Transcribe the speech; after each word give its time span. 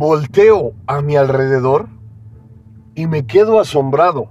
volteo 0.00 0.72
a 0.86 1.02
mi 1.02 1.16
alrededor 1.16 1.90
y 2.94 3.06
me 3.06 3.26
quedo 3.26 3.60
asombrado. 3.60 4.30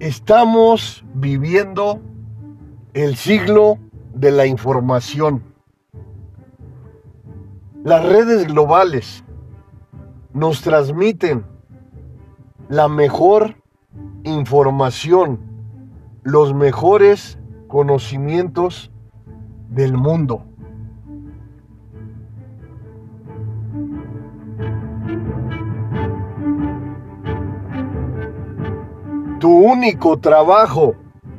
Estamos 0.00 1.04
viviendo 1.14 2.00
el 2.92 3.14
siglo 3.14 3.78
de 4.14 4.32
la 4.32 4.46
información. 4.46 5.44
Las 7.84 8.04
redes 8.04 8.48
globales 8.48 9.22
nos 10.32 10.62
transmiten 10.62 11.46
la 12.68 12.88
mejor 12.88 13.62
información, 14.24 15.38
los 16.24 16.52
mejores 16.52 17.38
conocimientos 17.68 18.90
del 19.68 19.96
mundo. 19.96 20.51
Tu 29.42 29.50
único 29.50 30.20
trabajo 30.20 30.94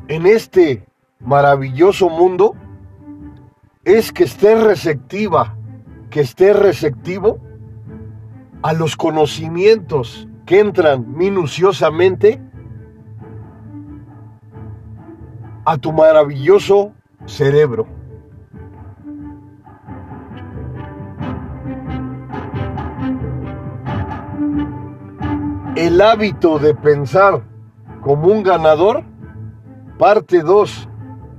en 0.09 0.25
este 0.25 0.85
maravilloso 1.21 2.09
mundo 2.09 2.53
es 3.85 4.11
que 4.11 4.25
estés 4.25 4.61
receptiva, 4.61 5.55
que 6.09 6.19
estés 6.19 6.53
receptivo 6.53 7.39
a 8.61 8.73
los 8.73 8.97
conocimientos 8.97 10.27
que 10.45 10.59
entran 10.59 11.15
minuciosamente 11.15 12.41
a 15.63 15.77
tu 15.77 15.93
maravilloso 15.93 16.91
cerebro. 17.25 17.87
El 25.77 26.01
hábito 26.01 26.59
de 26.59 26.75
pensar 26.75 27.52
como 28.03 28.27
un 28.27 28.43
ganador, 28.43 29.03
parte 29.97 30.41
2, 30.41 30.89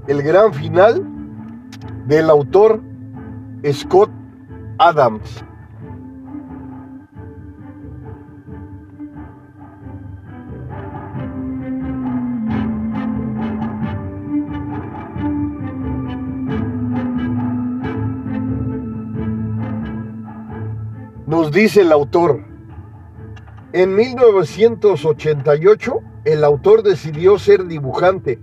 el 0.08 0.22
gran 0.22 0.54
final 0.54 1.06
del 2.06 2.30
autor 2.30 2.80
Scott 3.70 4.10
Adams. 4.78 5.44
Nos 21.26 21.50
dice 21.50 21.82
el 21.82 21.92
autor, 21.92 22.42
en 23.72 23.94
1988 23.96 26.00
el 26.24 26.42
autor 26.42 26.82
decidió 26.82 27.38
ser 27.38 27.66
dibujante. 27.66 28.40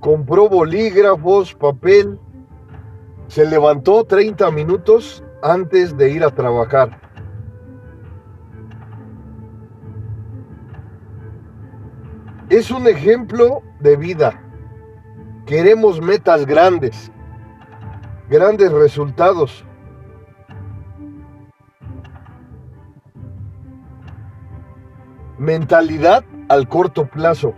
Compró 0.00 0.48
bolígrafos, 0.48 1.54
papel, 1.54 2.18
se 3.26 3.44
levantó 3.44 4.04
30 4.04 4.50
minutos 4.52 5.22
antes 5.42 5.96
de 5.96 6.10
ir 6.10 6.24
a 6.24 6.30
trabajar. 6.30 7.00
Es 12.48 12.70
un 12.70 12.86
ejemplo 12.86 13.62
de 13.80 13.96
vida. 13.96 14.40
Queremos 15.44 16.00
metas 16.00 16.46
grandes, 16.46 17.10
grandes 18.30 18.72
resultados. 18.72 19.67
Mentalidad 25.48 26.26
al 26.50 26.68
corto 26.68 27.06
plazo. 27.06 27.54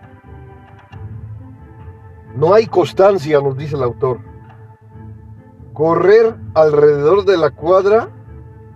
No 2.36 2.54
hay 2.54 2.68
constancia, 2.68 3.40
nos 3.40 3.56
dice 3.56 3.74
el 3.74 3.82
autor. 3.82 4.20
Correr 5.72 6.36
alrededor 6.54 7.24
de 7.24 7.36
la 7.36 7.50
cuadra 7.50 8.08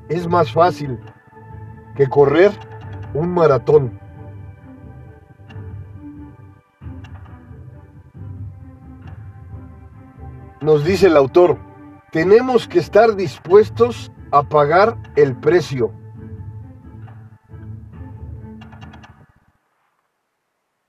es 0.08 0.26
más 0.26 0.50
fácil 0.50 0.98
que 1.94 2.08
correr 2.08 2.50
un 3.14 3.32
maratón. 3.32 4.00
Nos 10.60 10.84
dice 10.84 11.06
el 11.06 11.16
autor, 11.16 11.56
tenemos 12.10 12.66
que 12.66 12.80
estar 12.80 13.14
dispuestos 13.14 14.10
a 14.32 14.42
pagar 14.42 14.96
el 15.14 15.36
precio. 15.36 15.92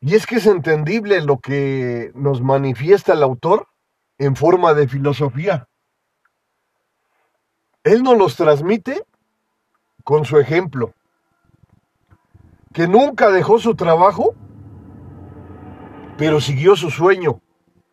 Y 0.06 0.14
es 0.14 0.28
que 0.28 0.36
es 0.36 0.46
entendible 0.46 1.20
lo 1.22 1.40
que 1.40 2.12
nos 2.14 2.40
manifiesta 2.40 3.14
el 3.14 3.24
autor 3.24 3.68
en 4.20 4.36
forma 4.36 4.76
de 4.76 4.88
filosofía. 4.88 5.68
Él 7.84 8.04
nos 8.04 8.16
los 8.16 8.36
transmite 8.36 9.04
con 10.04 10.24
su 10.24 10.38
ejemplo, 10.38 10.94
que 12.72 12.88
nunca 12.88 13.32
dejó 13.32 13.58
su 13.58 13.74
trabajo, 13.74 14.36
pero 16.20 16.40
siguió 16.40 16.76
su 16.76 16.92
sueño, 16.92 17.42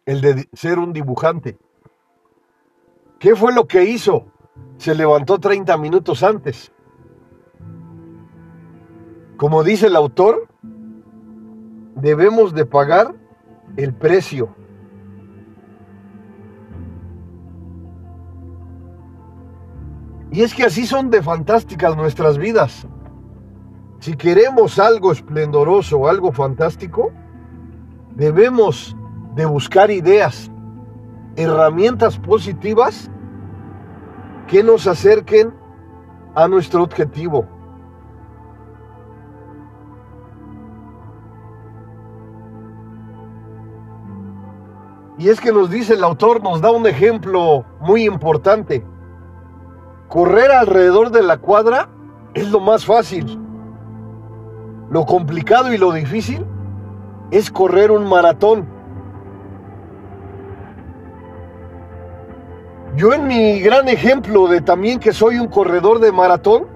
el 0.05 0.21
de 0.21 0.50
ser 0.53 0.79
un 0.79 0.93
dibujante. 0.93 1.56
¿Qué 3.21 3.34
fue 3.34 3.55
lo 3.55 3.67
que 3.67 3.84
hizo? 3.84 4.27
Se 4.77 4.94
levantó 4.94 5.39
30 5.39 5.79
minutos 5.79 6.23
antes. 6.23 6.73
Como 9.39 9.65
dice 9.65 9.87
el 9.87 9.97
autor, 9.97 10.53
debemos 11.94 12.54
de 12.54 12.66
pagar 12.66 13.14
el 13.76 13.94
precio. 13.94 14.54
Y 20.31 20.42
es 20.42 20.54
que 20.54 20.64
así 20.64 20.86
son 20.86 21.10
de 21.10 21.22
fantásticas 21.22 21.94
nuestras 21.97 22.38
vidas. 22.38 22.86
Si 24.00 24.16
queremos 24.16 24.78
algo 24.78 25.12
esplendoroso, 25.12 26.08
algo 26.08 26.32
fantástico, 26.32 27.12
debemos 28.16 28.97
de 29.34 29.44
buscar 29.44 29.91
ideas, 29.91 30.50
herramientas 31.36 32.19
positivas 32.19 33.10
que 34.48 34.62
nos 34.62 34.86
acerquen 34.86 35.54
a 36.34 36.48
nuestro 36.48 36.82
objetivo. 36.82 37.47
Y 45.22 45.28
es 45.28 45.41
que 45.41 45.53
nos 45.53 45.71
dice 45.71 45.94
el 45.94 46.03
autor, 46.03 46.43
nos 46.43 46.60
da 46.60 46.72
un 46.72 46.84
ejemplo 46.84 47.65
muy 47.78 48.06
importante. 48.06 48.84
Correr 50.09 50.50
alrededor 50.50 51.12
de 51.12 51.22
la 51.22 51.37
cuadra 51.37 51.88
es 52.34 52.50
lo 52.50 52.59
más 52.59 52.84
fácil. 52.84 53.38
Lo 54.91 55.06
complicado 55.06 55.72
y 55.72 55.78
lo 55.78 55.93
difícil 55.93 56.44
es 57.31 57.53
correr 57.53 57.93
un 57.93 58.09
maratón. 58.09 58.66
Yo 62.97 63.12
en 63.12 63.28
mi 63.28 63.61
gran 63.61 63.88
ejemplo 63.88 64.49
de 64.49 64.61
también 64.61 64.99
que 64.99 65.12
soy 65.12 65.38
un 65.38 65.47
corredor 65.47 66.00
de 66.00 66.11
maratón, 66.11 66.66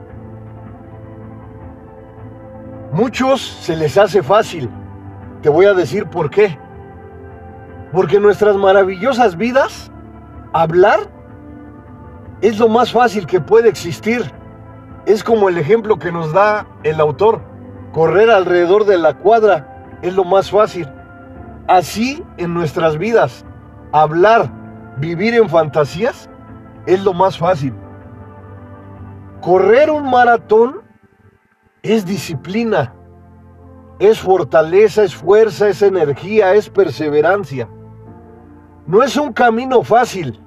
muchos 2.92 3.40
se 3.42 3.74
les 3.74 3.98
hace 3.98 4.22
fácil. 4.22 4.70
Te 5.42 5.48
voy 5.48 5.66
a 5.66 5.74
decir 5.74 6.06
por 6.06 6.30
qué. 6.30 6.56
Porque 7.96 8.20
nuestras 8.20 8.56
maravillosas 8.56 9.38
vidas, 9.38 9.90
hablar 10.52 11.00
es 12.42 12.58
lo 12.58 12.68
más 12.68 12.92
fácil 12.92 13.26
que 13.26 13.40
puede 13.40 13.70
existir. 13.70 14.30
Es 15.06 15.24
como 15.24 15.48
el 15.48 15.56
ejemplo 15.56 15.98
que 15.98 16.12
nos 16.12 16.30
da 16.30 16.66
el 16.82 17.00
autor. 17.00 17.40
Correr 17.94 18.28
alrededor 18.28 18.84
de 18.84 18.98
la 18.98 19.14
cuadra 19.14 19.98
es 20.02 20.14
lo 20.14 20.24
más 20.24 20.50
fácil. 20.50 20.86
Así 21.68 22.22
en 22.36 22.52
nuestras 22.52 22.98
vidas, 22.98 23.46
hablar, 23.92 24.52
vivir 24.98 25.32
en 25.32 25.48
fantasías 25.48 26.28
es 26.84 27.02
lo 27.02 27.14
más 27.14 27.38
fácil. 27.38 27.72
Correr 29.40 29.90
un 29.90 30.10
maratón 30.10 30.82
es 31.82 32.04
disciplina, 32.04 32.94
es 33.98 34.20
fortaleza, 34.20 35.02
es 35.02 35.14
fuerza, 35.14 35.70
es 35.70 35.80
energía, 35.80 36.52
es 36.52 36.68
perseverancia. 36.68 37.66
No 38.86 39.02
es 39.02 39.16
un 39.16 39.32
camino 39.32 39.82
fácil, 39.82 40.40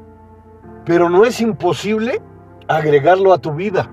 pero 0.85 1.09
no 1.09 1.25
es 1.25 1.41
imposible 1.41 2.21
agregarlo 2.67 3.33
a 3.33 3.37
tu 3.37 3.53
vida. 3.53 3.91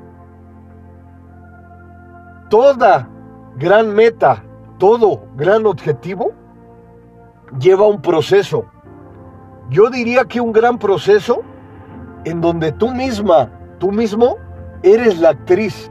Toda 2.48 3.08
gran 3.56 3.94
meta, 3.94 4.44
todo 4.78 5.24
gran 5.36 5.66
objetivo 5.66 6.32
lleva 7.58 7.88
un 7.88 8.00
proceso. 8.00 8.66
Yo 9.68 9.90
diría 9.90 10.24
que 10.24 10.40
un 10.40 10.52
gran 10.52 10.78
proceso 10.78 11.42
en 12.24 12.40
donde 12.40 12.70
tú 12.72 12.90
misma 12.90 13.50
tú 13.78 13.92
mismo 13.92 14.36
eres 14.82 15.18
la 15.18 15.30
actriz, 15.30 15.90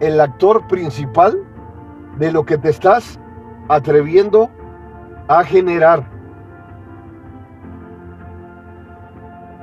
el 0.00 0.20
actor 0.20 0.66
principal 0.66 1.42
de 2.18 2.32
lo 2.32 2.44
que 2.44 2.58
te 2.58 2.70
estás 2.70 3.18
atreviendo 3.68 4.50
a 5.28 5.42
generar. 5.44 6.13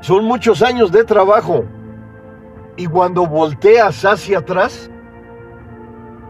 Son 0.02 0.26
muchos 0.26 0.64
años 0.64 0.92
de 0.92 1.04
trabajo 1.04 1.64
y 2.76 2.88
cuando 2.88 3.28
volteas 3.28 4.04
hacia 4.04 4.40
atrás, 4.40 4.90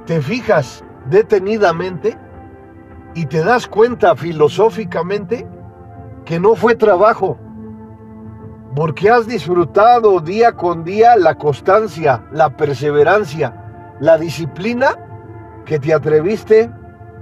te 0.05 0.21
fijas 0.21 0.83
detenidamente 1.05 2.17
y 3.15 3.25
te 3.25 3.41
das 3.43 3.67
cuenta 3.67 4.15
filosóficamente 4.17 5.47
que 6.25 6.37
no 6.37 6.55
fue 6.55 6.75
trabajo, 6.75 7.37
porque 8.75 9.09
has 9.09 9.25
disfrutado 9.25 10.19
día 10.19 10.51
con 10.51 10.83
día 10.83 11.15
la 11.15 11.35
constancia, 11.35 12.25
la 12.33 12.57
perseverancia, 12.57 13.95
la 14.01 14.17
disciplina 14.17 14.97
que 15.63 15.79
te 15.79 15.93
atreviste 15.93 16.69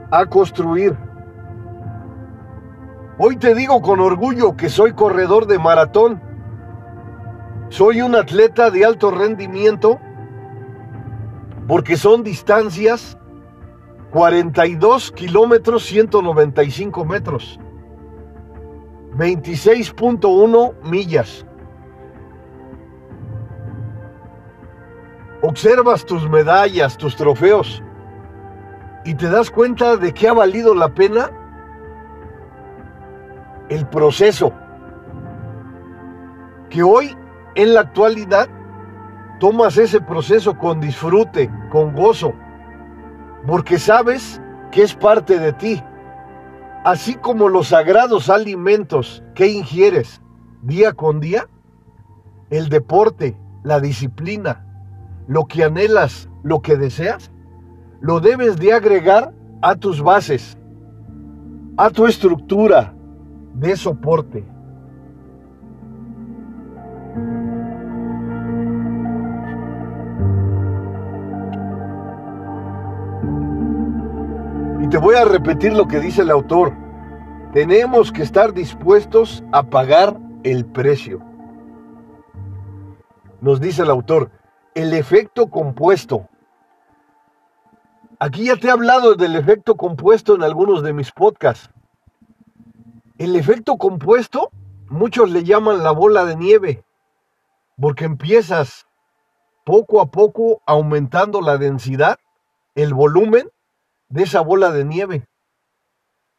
a 0.09 0.25
construir. 0.25 0.97
Hoy 3.19 3.35
te 3.35 3.53
digo 3.53 3.83
con 3.83 3.99
orgullo 3.99 4.57
que 4.57 4.69
soy 4.69 4.93
corredor 4.93 5.45
de 5.45 5.59
maratón. 5.59 6.28
Soy 7.69 8.01
un 8.01 8.16
atleta 8.16 8.71
de 8.71 8.83
alto 8.83 9.12
rendimiento 9.12 10.00
porque 11.68 11.98
son 11.98 12.24
distancias 12.24 13.18
42 14.12 15.12
kilómetros 15.12 15.86
195 15.86 17.06
metros. 17.06 17.60
26.1 19.16 20.74
millas. 20.83 21.45
Observas 25.42 26.06
tus 26.06 26.27
medallas, 26.30 26.98
tus 26.98 27.16
trofeos 27.16 27.81
y 29.06 29.16
te 29.16 29.30
das 29.30 29.50
cuenta 29.50 29.95
de 29.95 30.13
que 30.13 30.27
ha 30.27 30.33
valido 30.33 30.75
la 30.75 30.89
pena 30.89 31.31
el 33.69 33.88
proceso. 33.88 34.54
Que 36.69 36.83
hoy, 36.83 37.16
en 37.55 37.73
la 37.73 37.81
actualidad, 37.81 38.47
tomas 39.39 39.77
ese 39.77 40.01
proceso 40.01 40.57
con 40.57 40.79
disfrute, 40.79 41.49
con 41.71 41.95
gozo, 41.95 42.33
porque 43.47 43.79
sabes 43.79 44.41
que 44.71 44.83
es 44.83 44.93
parte 44.93 45.39
de 45.39 45.53
ti 45.53 45.83
así 46.83 47.15
como 47.15 47.49
los 47.49 47.69
sagrados 47.69 48.29
alimentos 48.29 49.23
que 49.35 49.47
ingieres 49.47 50.21
día 50.61 50.93
con 50.93 51.19
día, 51.19 51.47
el 52.49 52.69
deporte, 52.69 53.37
la 53.63 53.79
disciplina, 53.79 54.65
lo 55.27 55.45
que 55.45 55.63
anhelas, 55.63 56.29
lo 56.43 56.61
que 56.61 56.77
deseas, 56.77 57.31
lo 58.01 58.19
debes 58.19 58.57
de 58.57 58.73
agregar 58.73 59.33
a 59.61 59.75
tus 59.75 60.01
bases, 60.01 60.57
a 61.77 61.89
tu 61.89 62.07
estructura 62.07 62.93
de 63.53 63.75
soporte. 63.75 64.45
Te 74.89 74.97
voy 74.97 75.15
a 75.15 75.25
repetir 75.25 75.74
lo 75.74 75.88
que 75.88 76.00
dice 76.00 76.24
el 76.24 76.31
autor. 76.31 76.74
Tenemos 77.53 78.12
que 78.12 78.24
estar 78.24 78.53
dispuestos 78.53 79.44
a 79.51 79.63
pagar 79.63 80.19
el 80.44 80.65
precio. 80.65 81.21
Nos 83.39 83.62
dice 83.62 83.83
el 83.83 83.91
autor, 83.91 84.31
el 84.74 84.94
efecto 84.94 85.50
compuesto. 85.50 86.27
Aquí 88.19 88.45
ya 88.45 88.56
te 88.56 88.68
he 88.68 88.71
hablado 88.71 89.13
del 89.13 89.36
efecto 89.36 89.77
compuesto 89.77 90.36
en 90.36 90.44
algunos 90.44 90.81
de 90.81 90.94
mis 90.94 91.12
podcasts. 91.12 91.69
El 93.19 93.35
efecto 93.35 93.77
compuesto, 93.77 94.50
muchos 94.89 95.30
le 95.30 95.44
llaman 95.44 95.83
la 95.83 95.92
bola 95.92 96.25
de 96.25 96.35
nieve, 96.35 96.83
porque 97.80 98.06
empiezas 98.06 98.88
poco 99.65 100.01
a 100.01 100.09
poco 100.09 100.62
aumentando 100.65 101.42
la 101.42 101.57
densidad, 101.57 102.18
el 102.75 102.94
volumen, 102.94 103.50
de 104.09 104.23
esa 104.23 104.41
bola 104.41 104.71
de 104.71 104.85
nieve. 104.85 105.25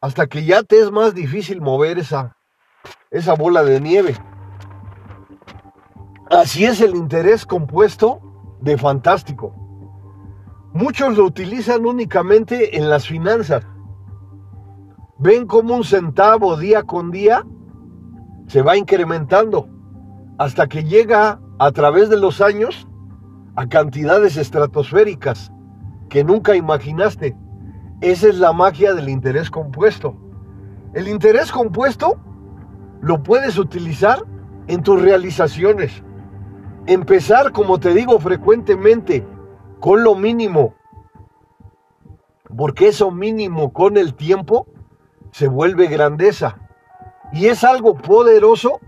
Hasta 0.01 0.27
que 0.27 0.45
ya 0.45 0.63
te 0.63 0.79
es 0.79 0.91
más 0.91 1.13
difícil 1.13 1.61
mover 1.61 1.99
esa, 1.99 2.37
esa 3.09 3.33
bola 3.33 3.63
de 3.63 3.79
nieve. 3.79 4.15
Así 6.29 6.65
es 6.65 6.81
el 6.81 6.95
interés 6.95 7.45
compuesto 7.45 8.21
de 8.61 8.77
fantástico. 8.77 9.55
Muchos 10.73 11.17
lo 11.17 11.25
utilizan 11.25 11.85
únicamente 11.85 12.77
en 12.77 12.89
las 12.89 13.07
finanzas. 13.07 13.65
Ven 15.17 15.45
como 15.45 15.75
un 15.75 15.83
centavo 15.83 16.57
día 16.57 16.83
con 16.83 17.11
día 17.11 17.45
se 18.47 18.61
va 18.61 18.75
incrementando 18.75 19.69
hasta 20.37 20.67
que 20.67 20.83
llega 20.83 21.39
a 21.59 21.71
través 21.71 22.09
de 22.09 22.17
los 22.17 22.41
años 22.41 22.87
a 23.55 23.67
cantidades 23.67 24.37
estratosféricas 24.37 25.51
que 26.09 26.23
nunca 26.23 26.55
imaginaste. 26.55 27.37
Esa 28.01 28.29
es 28.29 28.39
la 28.39 28.51
magia 28.51 28.93
del 28.95 29.09
interés 29.09 29.51
compuesto. 29.51 30.15
El 30.93 31.07
interés 31.07 31.51
compuesto 31.51 32.19
lo 32.99 33.21
puedes 33.21 33.59
utilizar 33.59 34.25
en 34.67 34.81
tus 34.81 34.99
realizaciones. 34.99 36.03
Empezar, 36.87 37.51
como 37.51 37.79
te 37.79 37.93
digo 37.93 38.19
frecuentemente, 38.19 39.25
con 39.79 40.03
lo 40.03 40.15
mínimo. 40.15 40.73
Porque 42.57 42.87
eso 42.87 43.11
mínimo 43.11 43.71
con 43.71 43.97
el 43.97 44.15
tiempo 44.15 44.65
se 45.31 45.47
vuelve 45.47 45.85
grandeza. 45.85 46.57
Y 47.31 47.47
es 47.47 47.63
algo 47.63 47.95
poderoso 47.95 48.79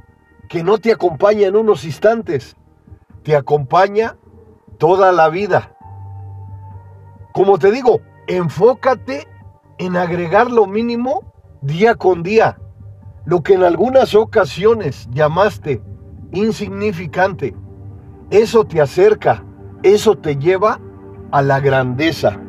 que 0.50 0.63
no 0.63 0.80
te 0.80 0.92
acompaña 0.92 1.48
en 1.48 1.56
unos 1.56 1.86
instantes, 1.86 2.57
te 3.24 3.36
acompaña 3.36 4.18
toda 4.77 5.12
la 5.12 5.30
vida. 5.30 5.75
Como 7.31 7.57
te 7.57 7.71
digo, 7.71 8.01
enfócate 8.27 9.27
en 9.77 9.97
agregar 9.97 10.49
lo 10.49 10.65
mínimo 10.65 11.33
día 11.61 11.95
con 11.95 12.23
día, 12.23 12.59
lo 13.25 13.42
que 13.42 13.53
en 13.53 13.63
algunas 13.63 14.15
ocasiones 14.15 15.07
llamaste 15.11 15.81
insignificante. 16.31 17.56
Eso 18.30 18.65
te 18.65 18.81
acerca, 18.81 19.44
eso 19.83 20.18
te 20.18 20.37
lleva 20.37 20.80
a 21.31 21.42
la 21.42 21.59
grandeza. 21.59 22.39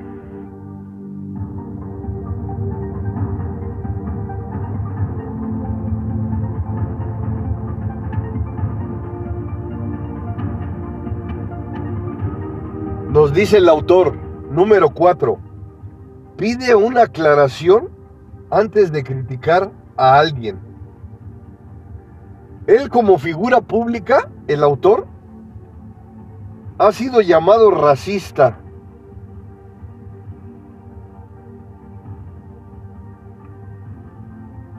Nos 13.10 13.32
dice 13.32 13.58
el 13.58 13.68
autor, 13.68 14.16
número 14.50 14.90
4 14.90 15.43
pide 16.36 16.74
una 16.74 17.02
aclaración 17.02 17.90
antes 18.50 18.92
de 18.92 19.04
criticar 19.04 19.70
a 19.96 20.18
alguien. 20.18 20.58
Él 22.66 22.88
como 22.88 23.18
figura 23.18 23.60
pública, 23.60 24.30
el 24.48 24.62
autor, 24.62 25.06
ha 26.78 26.92
sido 26.92 27.20
llamado 27.20 27.70
racista. 27.70 28.58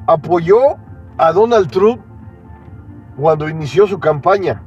Apoyó 0.08 0.78
a 1.18 1.32
Donald 1.32 1.70
Trump 1.72 2.02
cuando 3.18 3.48
inició 3.48 3.88
su 3.88 4.00
campaña. 4.00 4.65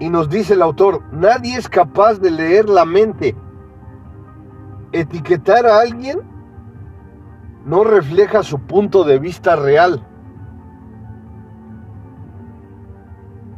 Y 0.00 0.08
nos 0.08 0.30
dice 0.30 0.54
el 0.54 0.62
autor, 0.62 1.02
nadie 1.12 1.56
es 1.56 1.68
capaz 1.68 2.18
de 2.18 2.30
leer 2.30 2.68
la 2.68 2.86
mente. 2.86 3.36
Etiquetar 4.92 5.66
a 5.66 5.80
alguien 5.80 6.20
no 7.66 7.84
refleja 7.84 8.42
su 8.42 8.58
punto 8.58 9.04
de 9.04 9.18
vista 9.18 9.56
real. 9.56 10.04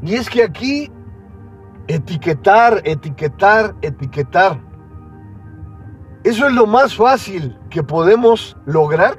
Y 0.02 0.16
es 0.16 0.28
que 0.28 0.42
aquí 0.42 0.90
etiquetar, 1.87 2.82
etiquetar, 2.84 3.76
etiquetar. 3.80 4.61
Eso 6.25 6.49
es 6.49 6.52
lo 6.52 6.66
más 6.66 6.96
fácil 6.96 7.56
que 7.70 7.84
podemos 7.84 8.56
lograr. 8.66 9.16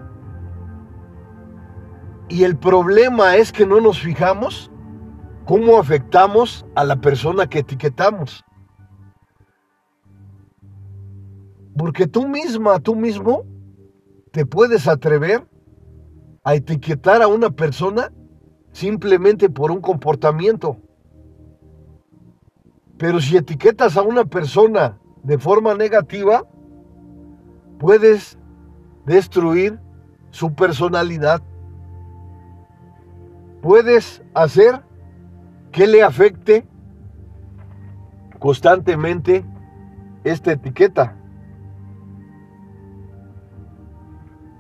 Y 2.28 2.44
el 2.44 2.58
problema 2.58 3.38
es 3.38 3.54
que 3.54 3.66
no 3.66 3.80
nos 3.80 4.02
fijamos 4.02 4.73
cómo 5.46 5.78
afectamos 5.78 6.66
a 6.76 6.84
la 6.84 6.96
persona 6.96 7.48
que 7.48 7.60
etiquetamos. 7.60 8.44
Porque 11.78 12.08
tú 12.08 12.28
misma, 12.28 12.80
tú 12.80 12.96
mismo, 12.96 13.46
te 14.32 14.46
puedes 14.46 14.88
atrever 14.88 15.48
a 16.44 16.56
etiquetar 16.56 17.22
a 17.22 17.28
una 17.28 17.50
persona 17.50 18.12
simplemente 18.72 19.50
por 19.50 19.72
un 19.72 19.82
comportamiento. 19.82 20.78
Pero 22.98 23.20
si 23.20 23.38
etiquetas 23.38 23.98
a 23.98 24.02
una 24.02 24.26
persona 24.26 25.00
de 25.24 25.38
forma 25.38 25.74
negativa, 25.74 26.46
puedes 27.80 28.38
destruir 29.06 29.80
su 30.30 30.54
personalidad. 30.54 31.42
Puedes 33.62 34.24
hacer 34.34 34.83
que 35.74 35.88
le 35.88 36.04
afecte 36.04 36.66
constantemente 38.40 39.44
esta 40.24 40.52
etiqueta. 40.52 41.18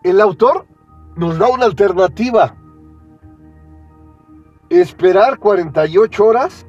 El 0.04 0.20
autor 0.20 0.66
nos 1.16 1.38
da 1.38 1.48
una 1.50 1.66
alternativa. 1.66 2.56
Esperar 4.70 5.38
48 5.38 6.26
horas 6.26 6.66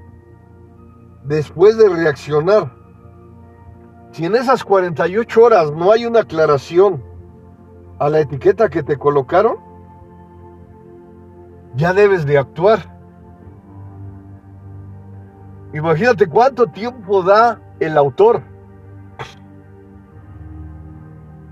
después 1.24 1.78
de 1.78 1.88
reaccionar. 1.88 2.70
Si 4.12 4.26
en 4.26 4.36
esas 4.36 4.62
48 4.62 5.42
horas 5.42 5.72
no 5.72 5.90
hay 5.90 6.04
una 6.04 6.20
aclaración 6.20 7.02
a 7.98 8.10
la 8.10 8.20
etiqueta 8.20 8.68
que 8.68 8.82
te 8.82 8.98
colocaron, 8.98 9.56
ya 11.74 11.94
debes 11.94 12.26
de 12.26 12.36
actuar. 12.36 12.93
Imagínate 15.74 16.28
cuánto 16.28 16.68
tiempo 16.68 17.24
da 17.24 17.60
el 17.80 17.98
autor. 17.98 18.42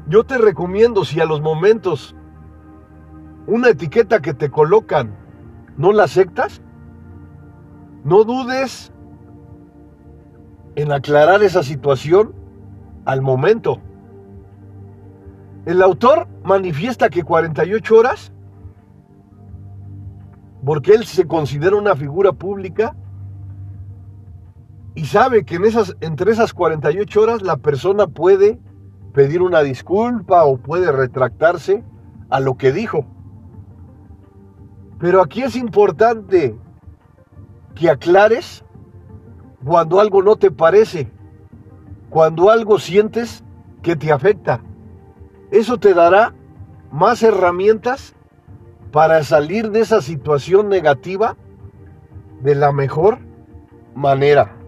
Yo 0.06 0.22
te 0.22 0.38
recomiendo 0.38 1.04
si 1.04 1.20
a 1.20 1.24
los 1.24 1.40
momentos 1.40 2.14
una 3.48 3.70
etiqueta 3.70 4.22
que 4.22 4.32
te 4.32 4.48
colocan 4.48 5.16
no 5.76 5.90
la 5.90 6.04
aceptas, 6.04 6.62
no 8.04 8.22
dudes 8.22 8.92
en 10.76 10.92
aclarar 10.92 11.42
esa 11.42 11.64
situación 11.64 12.32
al 13.04 13.22
momento. 13.22 13.80
El 15.66 15.82
autor 15.82 16.28
manifiesta 16.44 17.08
que 17.08 17.24
48 17.24 17.96
horas, 17.96 18.32
porque 20.64 20.92
él 20.92 21.06
se 21.06 21.26
considera 21.26 21.74
una 21.74 21.96
figura 21.96 22.32
pública 22.32 22.94
y 24.94 25.06
sabe 25.06 25.44
que 25.44 25.56
en 25.56 25.64
esas, 25.64 25.96
entre 26.00 26.32
esas 26.32 26.52
48 26.52 27.20
horas 27.20 27.42
la 27.42 27.56
persona 27.56 28.06
puede 28.06 28.58
pedir 29.12 29.42
una 29.42 29.62
disculpa 29.62 30.44
o 30.44 30.58
puede 30.58 30.90
retractarse 30.92 31.84
a 32.30 32.40
lo 32.40 32.56
que 32.56 32.72
dijo. 32.72 33.06
Pero 34.98 35.20
aquí 35.20 35.42
es 35.42 35.56
importante 35.56 36.56
que 37.74 37.90
aclares 37.90 38.64
cuando 39.64 40.00
algo 40.00 40.22
no 40.22 40.36
te 40.36 40.50
parece, 40.50 41.10
cuando 42.10 42.50
algo 42.50 42.78
sientes 42.78 43.44
que 43.82 43.96
te 43.96 44.12
afecta. 44.12 44.60
Eso 45.50 45.78
te 45.78 45.94
dará 45.94 46.34
más 46.90 47.22
herramientas 47.22 48.14
para 48.90 49.22
salir 49.24 49.70
de 49.70 49.80
esa 49.80 50.02
situación 50.02 50.68
negativa 50.68 51.36
de 52.42 52.54
la 52.54 52.72
mejor 52.72 53.18
manera. 53.94 54.61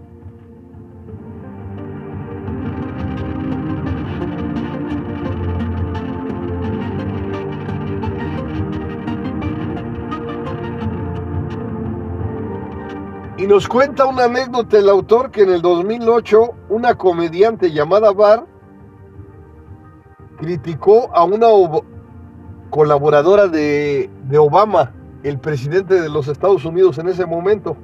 Y 13.44 13.46
nos 13.46 13.68
cuenta 13.68 14.06
una 14.06 14.24
anécdota 14.24 14.78
el 14.78 14.88
autor 14.88 15.30
que 15.30 15.42
en 15.42 15.50
el 15.50 15.60
2008 15.60 16.54
una 16.70 16.94
comediante 16.94 17.70
llamada 17.70 18.10
Bar 18.10 18.46
criticó 20.38 21.14
a 21.14 21.24
una 21.24 21.48
colaboradora 22.70 23.46
de, 23.46 24.08
Obama, 24.38 24.94
el 25.22 25.38
presidente 25.38 26.00
de 26.00 26.08
los 26.08 26.26
Estados 26.28 26.64
Unidos 26.64 26.96
en 26.96 27.08
ese 27.10 27.26
momento. 27.26 27.76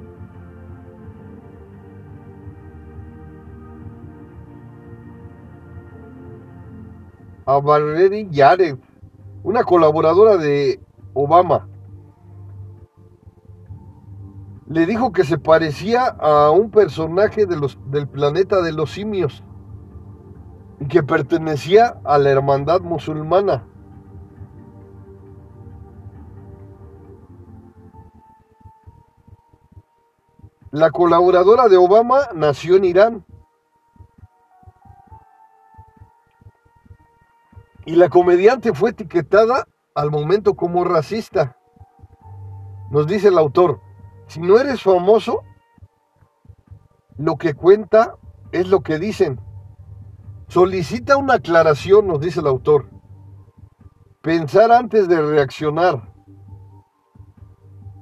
A 7.45 7.61
Valerie 7.61 8.29
Yared, 8.31 8.79
una 9.43 9.62
colaboradora 9.64 10.38
de 10.38 10.81
Obama 11.12 11.69
le 14.70 14.86
dijo 14.86 15.10
que 15.10 15.24
se 15.24 15.36
parecía 15.36 16.06
a 16.06 16.52
un 16.52 16.70
personaje 16.70 17.44
de 17.44 17.56
los, 17.56 17.76
del 17.90 18.06
planeta 18.06 18.62
de 18.62 18.72
los 18.72 18.92
simios 18.92 19.42
y 20.78 20.86
que 20.86 21.02
pertenecía 21.02 22.00
a 22.04 22.18
la 22.18 22.30
hermandad 22.30 22.80
musulmana. 22.80 23.66
La 30.70 30.92
colaboradora 30.92 31.66
de 31.66 31.76
Obama 31.76 32.28
nació 32.32 32.76
en 32.76 32.84
Irán. 32.84 33.26
Y 37.86 37.96
la 37.96 38.08
comediante 38.08 38.72
fue 38.72 38.90
etiquetada 38.90 39.66
al 39.96 40.12
momento 40.12 40.54
como 40.54 40.84
racista. 40.84 41.56
Nos 42.92 43.08
dice 43.08 43.28
el 43.28 43.38
autor, 43.38 43.80
si 44.30 44.38
no 44.38 44.58
eres 44.60 44.80
famoso, 44.80 45.42
lo 47.18 47.37
que 47.37 47.54
cuenta 47.54 48.16
es 48.52 48.68
lo 48.68 48.80
que 48.80 49.00
dicen. 49.00 49.40
Solicita 50.46 51.16
una 51.16 51.34
aclaración, 51.34 52.06
nos 52.06 52.20
dice 52.20 52.38
el 52.38 52.46
autor. 52.46 52.88
Pensar 54.22 54.70
antes 54.70 55.08
de 55.08 55.20
reaccionar. 55.20 56.14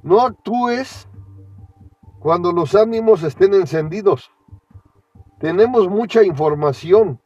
No 0.02 0.20
actúes 0.20 1.08
cuando 2.18 2.52
los 2.52 2.74
ánimos 2.74 3.22
estén 3.22 3.54
encendidos. 3.54 4.30
Tenemos 5.38 5.88
mucha 5.88 6.22
información. 6.24 7.22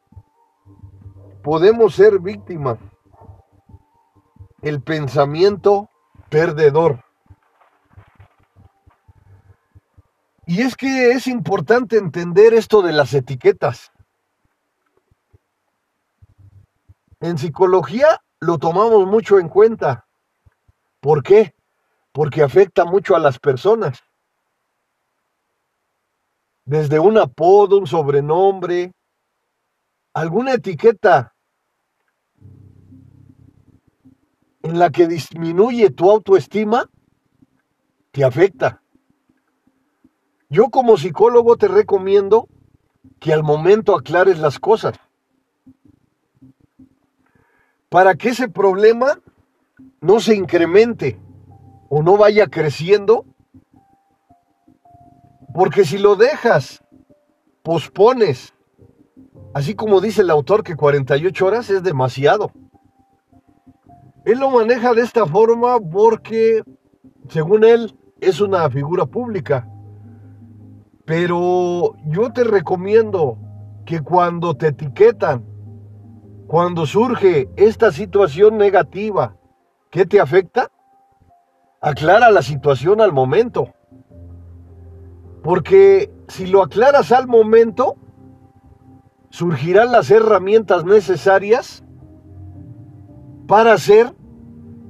Podemos 1.43 1.97
ser 1.97 2.21
víctimas. 2.21 2.79
El 4.61 4.81
pensamiento 4.81 5.89
perdedor. 6.29 7.03
Y 10.47 10.63
es 10.63 10.77
que 10.77 11.13
es 11.13 11.27
importante 11.27 11.97
entender 11.97 12.53
esto 12.55 12.83
de 12.83 12.93
las 12.93 13.15
etiquetas. 13.15 13.93
En 17.21 17.39
psicología 17.39 18.21
lo 18.41 18.59
tomamos 18.59 19.07
mucho 19.07 19.39
en 19.39 19.49
cuenta. 19.49 20.09
¿Por 21.01 21.23
qué? 21.23 21.55
Porque 22.11 22.43
afecta 22.43 22.85
mucho 22.85 23.15
a 23.15 23.21
las 23.21 23.39
personas. 23.39 24.03
Desde 26.65 26.99
un 26.99 27.19
apodo, 27.19 27.79
un 27.79 27.87
sobrenombre, 27.87 28.93
alguna 30.13 30.55
etiqueta 30.55 31.35
en 34.63 34.79
la 34.79 34.91
que 34.91 35.07
disminuye 35.07 35.91
tu 35.91 36.11
autoestima, 36.11 36.89
te 38.11 38.25
afecta. 38.25 38.82
Yo 40.53 40.69
como 40.69 40.99
psicólogo 40.99 41.57
te 41.57 41.67
recomiendo 41.67 42.47
que 43.19 43.33
al 43.33 43.43
momento 43.43 43.97
aclares 43.97 44.39
las 44.39 44.59
cosas. 44.59 45.01
Para 47.89 48.17
que 48.17 48.29
ese 48.29 48.51
problema 48.51 49.19
no 50.03 50.21
se 50.21 50.37
incremente 50.37 51.19
o 51.89 52.03
no 52.03 52.19
vaya 52.19 52.49
creciendo. 52.49 53.25
Porque 55.55 55.87
si 55.87 55.97
lo 55.97 56.17
dejas, 56.17 56.85
pospones, 57.63 58.53
así 59.55 59.75
como 59.75 60.03
dice 60.03 60.21
el 60.21 60.29
autor 60.29 60.65
que 60.65 60.77
48 60.77 61.47
horas 61.47 61.71
es 61.71 61.83
demasiado. 61.83 62.53
Él 64.27 64.39
lo 64.39 64.51
maneja 64.51 64.93
de 64.93 65.01
esta 65.01 65.25
forma 65.25 65.81
porque, 65.81 66.63
según 67.31 67.65
él, 67.65 67.97
es 68.21 68.43
una 68.43 68.69
figura 68.69 69.07
pública 69.07 69.67
pero 71.15 71.95
yo 72.07 72.33
te 72.33 72.43
recomiendo 72.43 73.37
que 73.85 74.01
cuando 74.01 74.55
te 74.55 74.69
etiquetan, 74.69 75.45
cuando 76.47 76.87
surge 76.87 77.51
esta 77.57 77.93
situación 77.93 78.57
negativa 78.57 79.37
que 79.91 80.07
te 80.07 80.21
afecta, 80.21 80.71
aclara 81.83 82.31
la 82.31 82.41
situación 82.41 83.03
al 83.03 83.13
momento. 83.13 83.75
Porque 85.43 86.11
si 86.29 86.47
lo 86.47 86.63
aclaras 86.63 87.13
al 87.13 87.27
momento, 87.27 87.97
surgirán 89.29 89.93
las 89.93 90.11
herramientas 90.11 90.87
necesarias 90.87 91.85
para 93.47 93.75
hacer 93.75 94.15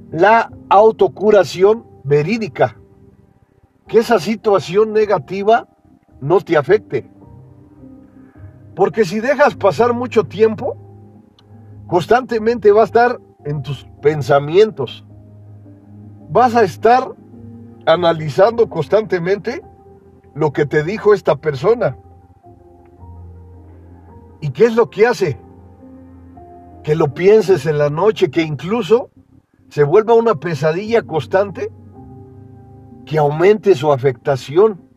la 0.09 0.49
autocuración 0.69 1.85
verídica, 2.05 2.79
que 3.89 3.99
esa 3.99 4.19
situación 4.19 4.93
negativa 4.93 5.67
no 6.23 6.39
te 6.39 6.57
afecte. 6.57 7.09
Porque 8.75 9.05
si 9.05 9.19
dejas 9.19 9.55
pasar 9.55 9.93
mucho 9.93 10.23
tiempo, 10.23 10.77
constantemente 11.87 12.71
va 12.71 12.81
a 12.81 12.85
estar 12.85 13.19
en 13.45 13.61
tus 13.61 13.85
pensamientos. 14.01 15.05
Vas 16.29 16.55
a 16.55 16.63
estar 16.63 17.11
analizando 17.85 18.69
constantemente 18.69 19.61
lo 20.33 20.51
que 20.53 20.65
te 20.65 20.83
dijo 20.83 21.13
esta 21.13 21.35
persona. 21.35 21.97
¿Y 24.41 24.49
qué 24.49 24.65
es 24.65 24.75
lo 24.75 24.89
que 24.89 25.05
hace? 25.05 25.39
Que 26.83 26.95
lo 26.95 27.13
pienses 27.13 27.65
en 27.65 27.77
la 27.77 27.89
noche, 27.89 28.31
que 28.31 28.41
incluso 28.41 29.11
se 29.69 29.83
vuelva 29.83 30.13
una 30.13 30.35
pesadilla 30.35 31.03
constante, 31.03 31.71
que 33.05 33.17
aumente 33.17 33.75
su 33.75 33.91
afectación. 33.91 34.92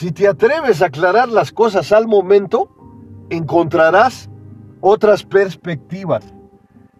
Si 0.00 0.12
te 0.12 0.26
atreves 0.26 0.80
a 0.80 0.86
aclarar 0.86 1.28
las 1.28 1.52
cosas 1.52 1.92
al 1.92 2.08
momento, 2.08 2.74
encontrarás 3.28 4.30
otras 4.80 5.24
perspectivas. 5.24 6.24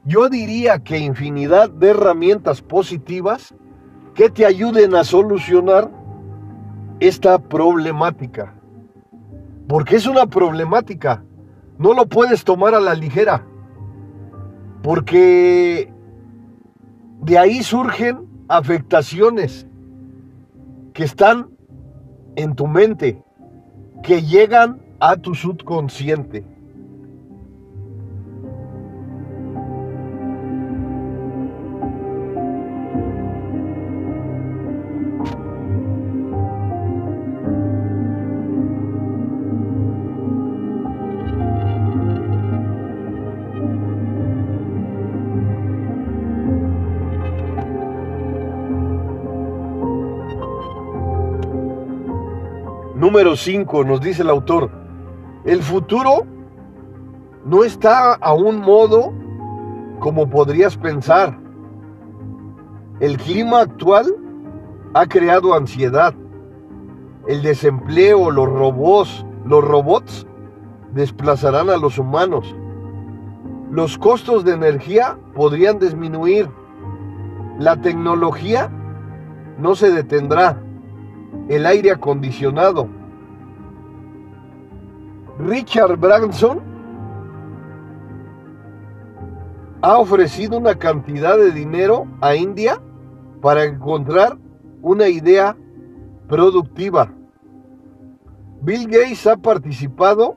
Yo 0.04 0.28
diría 0.28 0.80
que 0.80 0.98
infinidad 0.98 1.70
de 1.70 1.92
herramientas 1.92 2.60
positivas 2.60 3.54
que 4.12 4.28
te 4.28 4.44
ayuden 4.44 4.94
a 4.94 5.04
solucionar 5.04 5.90
esta 7.00 7.38
problemática. 7.38 8.52
Porque 9.66 9.96
es 9.96 10.06
una 10.06 10.26
problemática. 10.26 11.24
No 11.78 11.94
lo 11.94 12.06
puedes 12.06 12.44
tomar 12.44 12.74
a 12.74 12.80
la 12.80 12.94
ligera. 12.94 13.46
Porque 14.82 15.90
de 17.22 17.38
ahí 17.38 17.62
surgen 17.62 18.26
afectaciones 18.46 19.66
que 20.92 21.04
están 21.04 21.59
en 22.36 22.54
tu 22.54 22.66
mente, 22.66 23.22
que 24.02 24.22
llegan 24.22 24.80
a 25.00 25.16
tu 25.16 25.34
subconsciente. 25.34 26.44
Número 53.10 53.34
5, 53.34 53.82
nos 53.82 54.00
dice 54.00 54.22
el 54.22 54.30
autor, 54.30 54.70
el 55.44 55.64
futuro 55.64 56.28
no 57.44 57.64
está 57.64 58.14
a 58.14 58.32
un 58.34 58.60
modo 58.60 59.12
como 59.98 60.30
podrías 60.30 60.76
pensar. 60.76 61.36
El 63.00 63.16
clima 63.16 63.62
actual 63.62 64.14
ha 64.94 65.06
creado 65.06 65.54
ansiedad. 65.54 66.14
El 67.26 67.42
desempleo, 67.42 68.30
los 68.30 68.48
robots, 68.48 69.26
los 69.44 69.64
robots 69.64 70.24
desplazarán 70.92 71.68
a 71.68 71.78
los 71.78 71.98
humanos. 71.98 72.54
Los 73.72 73.98
costos 73.98 74.44
de 74.44 74.52
energía 74.52 75.18
podrían 75.34 75.80
disminuir. 75.80 76.48
La 77.58 77.74
tecnología 77.80 78.70
no 79.58 79.74
se 79.74 79.90
detendrá. 79.90 80.62
El 81.48 81.66
aire 81.66 81.90
acondicionado, 81.90 82.99
Richard 85.46 85.96
Branson 85.96 86.60
ha 89.82 89.98
ofrecido 89.98 90.58
una 90.58 90.74
cantidad 90.74 91.38
de 91.38 91.52
dinero 91.52 92.06
a 92.20 92.34
India 92.34 92.80
para 93.40 93.64
encontrar 93.64 94.36
una 94.82 95.08
idea 95.08 95.56
productiva. 96.28 97.12
Bill 98.60 98.86
Gates 98.86 99.26
ha 99.26 99.36
participado 99.36 100.36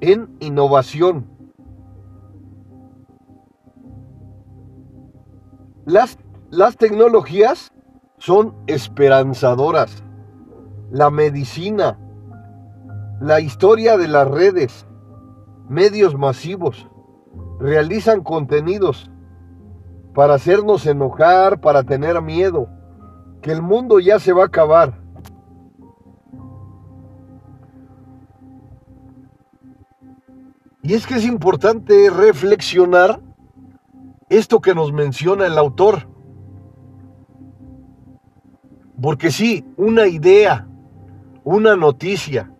en 0.00 0.28
innovación. 0.40 1.26
Las, 5.86 6.18
las 6.50 6.76
tecnologías 6.76 7.72
son 8.18 8.54
esperanzadoras. 8.66 10.04
La 10.90 11.10
medicina, 11.10 11.98
la 13.20 13.40
historia 13.40 13.96
de 13.96 14.08
las 14.08 14.28
redes, 14.28 14.86
medios 15.68 16.16
masivos, 16.16 16.88
realizan 17.58 18.22
contenidos 18.22 19.10
para 20.14 20.34
hacernos 20.34 20.86
enojar, 20.86 21.60
para 21.60 21.82
tener 21.82 22.20
miedo, 22.22 22.68
que 23.42 23.52
el 23.52 23.62
mundo 23.62 23.98
ya 23.98 24.18
se 24.18 24.32
va 24.32 24.42
a 24.42 24.46
acabar. 24.46 25.00
Y 30.82 30.94
es 30.94 31.06
que 31.06 31.16
es 31.16 31.24
importante 31.24 32.08
reflexionar 32.10 33.20
esto 34.28 34.60
que 34.60 34.74
nos 34.74 34.92
menciona 34.92 35.46
el 35.46 35.58
autor. 35.58 36.08
Porque 39.00 39.30
sí, 39.30 39.64
una 39.76 40.06
idea, 40.06 40.66
una 41.44 41.76
noticia, 41.76 42.52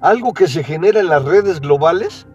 algo 0.00 0.32
que 0.32 0.46
se 0.46 0.62
genera 0.62 1.00
en 1.00 1.08
las 1.08 1.24
redes 1.24 1.60
globales 1.60 2.26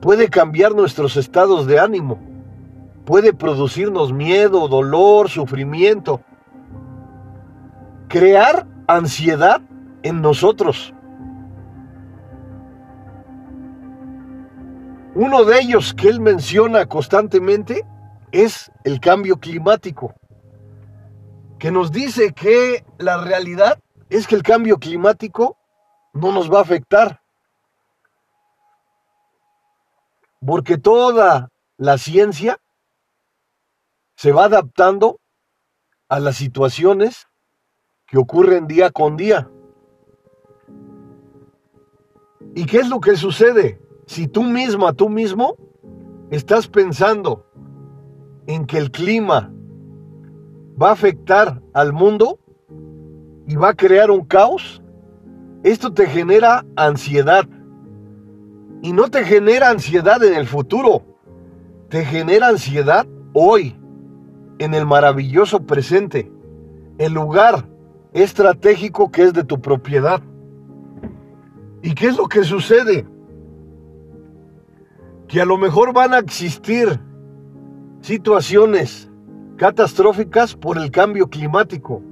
puede 0.00 0.28
cambiar 0.28 0.74
nuestros 0.74 1.16
estados 1.16 1.66
de 1.66 1.80
ánimo, 1.80 2.18
puede 3.04 3.32
producirnos 3.32 4.12
miedo, 4.12 4.68
dolor, 4.68 5.28
sufrimiento, 5.28 6.20
crear 8.08 8.66
ansiedad 8.86 9.62
en 10.02 10.20
nosotros. 10.20 10.92
Uno 15.14 15.44
de 15.44 15.60
ellos 15.60 15.94
que 15.94 16.08
él 16.08 16.20
menciona 16.20 16.86
constantemente 16.86 17.86
es 18.32 18.70
el 18.82 19.00
cambio 19.00 19.38
climático, 19.38 20.12
que 21.58 21.70
nos 21.70 21.92
dice 21.92 22.32
que 22.32 22.84
la 22.98 23.24
realidad 23.24 23.78
es 24.10 24.26
que 24.26 24.34
el 24.34 24.42
cambio 24.42 24.78
climático 24.78 25.56
no 26.14 26.32
nos 26.32 26.50
va 26.50 26.58
a 26.58 26.62
afectar. 26.62 27.20
Porque 30.44 30.78
toda 30.78 31.50
la 31.76 31.98
ciencia 31.98 32.58
se 34.16 34.32
va 34.32 34.44
adaptando 34.44 35.20
a 36.08 36.20
las 36.20 36.36
situaciones 36.36 37.26
que 38.06 38.18
ocurren 38.18 38.66
día 38.66 38.90
con 38.90 39.16
día. 39.16 39.50
¿Y 42.54 42.66
qué 42.66 42.78
es 42.78 42.88
lo 42.88 43.00
que 43.00 43.16
sucede? 43.16 43.80
Si 44.06 44.28
tú 44.28 44.44
misma, 44.44 44.92
tú 44.92 45.08
mismo, 45.08 45.56
estás 46.30 46.68
pensando 46.68 47.46
en 48.46 48.66
que 48.66 48.78
el 48.78 48.90
clima 48.90 49.52
va 50.80 50.90
a 50.90 50.92
afectar 50.92 51.60
al 51.72 51.92
mundo 51.92 52.38
y 53.46 53.56
va 53.56 53.70
a 53.70 53.74
crear 53.74 54.10
un 54.10 54.24
caos, 54.24 54.83
esto 55.64 55.92
te 55.92 56.06
genera 56.06 56.64
ansiedad. 56.76 57.48
Y 58.82 58.92
no 58.92 59.08
te 59.08 59.24
genera 59.24 59.70
ansiedad 59.70 60.22
en 60.22 60.34
el 60.34 60.46
futuro. 60.46 61.02
Te 61.88 62.04
genera 62.04 62.48
ansiedad 62.48 63.06
hoy, 63.32 63.74
en 64.58 64.74
el 64.74 64.84
maravilloso 64.84 65.64
presente, 65.64 66.30
el 66.98 67.14
lugar 67.14 67.66
estratégico 68.12 69.10
que 69.10 69.22
es 69.22 69.32
de 69.32 69.42
tu 69.42 69.60
propiedad. 69.60 70.20
¿Y 71.82 71.94
qué 71.94 72.08
es 72.08 72.16
lo 72.18 72.26
que 72.26 72.44
sucede? 72.44 73.06
Que 75.28 75.40
a 75.40 75.46
lo 75.46 75.56
mejor 75.56 75.94
van 75.94 76.12
a 76.12 76.18
existir 76.18 77.00
situaciones 78.02 79.10
catastróficas 79.56 80.54
por 80.54 80.76
el 80.76 80.90
cambio 80.90 81.28
climático, 81.28 82.02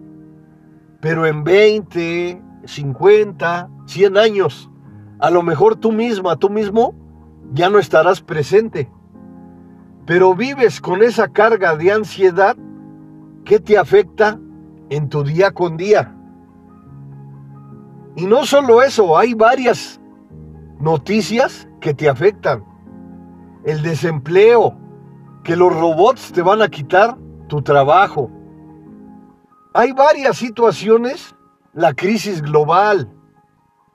pero 1.00 1.26
en 1.26 1.44
20, 1.44 2.42
50, 2.64 3.68
100 3.86 4.16
años, 4.16 4.70
a 5.18 5.30
lo 5.30 5.42
mejor 5.42 5.76
tú 5.76 5.92
misma, 5.92 6.36
tú 6.36 6.50
mismo, 6.50 6.94
ya 7.52 7.70
no 7.70 7.78
estarás 7.78 8.20
presente. 8.20 8.90
Pero 10.06 10.34
vives 10.34 10.80
con 10.80 11.02
esa 11.02 11.28
carga 11.28 11.76
de 11.76 11.92
ansiedad 11.92 12.56
que 13.44 13.60
te 13.60 13.78
afecta 13.78 14.38
en 14.90 15.08
tu 15.08 15.22
día 15.22 15.52
con 15.52 15.76
día. 15.76 16.14
Y 18.16 18.26
no 18.26 18.44
solo 18.44 18.82
eso, 18.82 19.16
hay 19.16 19.34
varias 19.34 20.00
noticias 20.80 21.68
que 21.80 21.94
te 21.94 22.08
afectan. 22.08 22.64
El 23.64 23.82
desempleo, 23.82 24.76
que 25.44 25.56
los 25.56 25.74
robots 25.74 26.32
te 26.32 26.42
van 26.42 26.62
a 26.62 26.68
quitar 26.68 27.16
tu 27.48 27.62
trabajo. 27.62 28.30
hay 29.74 29.92
varias 29.92 30.36
situaciones, 30.36 31.34
la 31.72 31.94
crisis 31.94 32.42
global, 32.42 33.10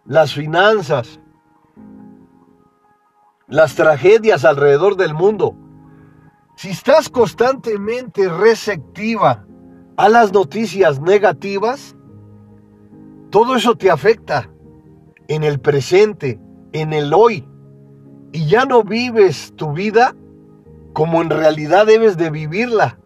las 0.06 0.34
finanzas, 0.34 1.20
las 3.48 3.76
tragedias 3.76 4.46
alrededor 4.46 4.98
del 4.98 5.14
mundo. 5.14 5.56
Si 6.56 6.70
estás 6.70 7.10
constantemente 7.10 8.28
receptiva 8.30 9.46
a 9.96 10.10
las 10.10 10.34
noticias 10.34 11.00
negativas, 11.00 11.96
todo 13.30 13.56
eso 13.56 13.76
te 13.76 13.92
afecta 13.92 14.50
en 15.28 15.44
el 15.44 15.60
presente, 15.60 16.40
en 16.72 16.94
el 16.94 17.14
hoy, 17.14 17.48
y 18.32 18.48
ya 18.48 18.66
no 18.66 18.84
vives 18.84 19.54
tu 19.56 19.74
vida 19.74 20.16
como 20.94 21.22
en 21.22 21.30
realidad 21.30 21.86
debes 21.86 22.18
de 22.18 22.32
vivirla, 22.32 22.98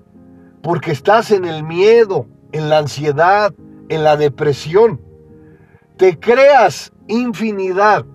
porque 0.63 0.91
estás 0.91 1.31
en 1.31 1.43
el 1.43 1.63
miedo, 1.63 2.25
en 2.53 2.69
la 2.69 2.77
ansiedad, 2.77 3.53
en 3.91 4.05
la 4.05 4.15
depresión. 4.15 5.01
Te 5.97 6.17
creas 6.17 6.93
infinidad 7.09 8.05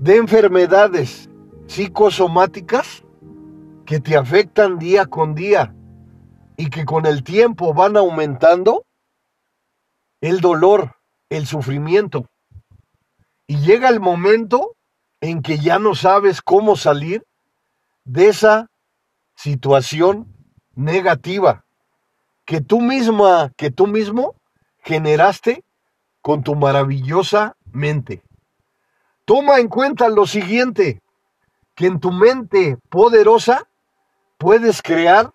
de 0.00 0.16
enfermedades 0.16 1.30
psicosomáticas 1.66 3.04
que 3.86 4.00
te 4.00 4.14
afectan 4.14 4.78
día 4.78 5.06
con 5.06 5.34
día 5.34 5.74
y 6.58 6.68
que 6.68 6.84
con 6.84 7.06
el 7.06 7.24
tiempo 7.24 7.72
van 7.72 7.96
aumentando 7.96 8.84
el 10.20 10.40
dolor, 10.40 10.96
el 11.30 11.46
sufrimiento. 11.46 12.26
Y 13.46 13.56
llega 13.60 13.88
el 13.88 14.00
momento 14.00 14.76
en 15.22 15.40
que 15.40 15.58
ya 15.58 15.78
no 15.78 15.94
sabes 15.94 16.42
cómo 16.42 16.76
salir 16.76 17.24
de 18.04 18.28
esa 18.28 18.68
situación 19.34 20.26
negativa 20.74 21.64
que 22.44 22.60
tú 22.60 22.80
misma, 22.80 23.52
que 23.56 23.70
tú 23.70 23.86
mismo 23.86 24.34
generaste 24.78 25.64
con 26.20 26.42
tu 26.42 26.54
maravillosa 26.54 27.56
mente. 27.72 28.22
Toma 29.24 29.58
en 29.58 29.68
cuenta 29.68 30.08
lo 30.08 30.26
siguiente, 30.26 31.00
que 31.74 31.86
en 31.86 32.00
tu 32.00 32.10
mente 32.12 32.76
poderosa 32.88 33.68
puedes 34.38 34.82
crear 34.82 35.32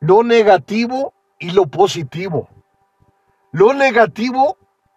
lo 0.00 0.24
negativo 0.24 1.14
y 1.38 1.50
lo 1.50 1.66
positivo. 1.66 2.48
Lo 3.52 3.72
negativo 3.72 4.56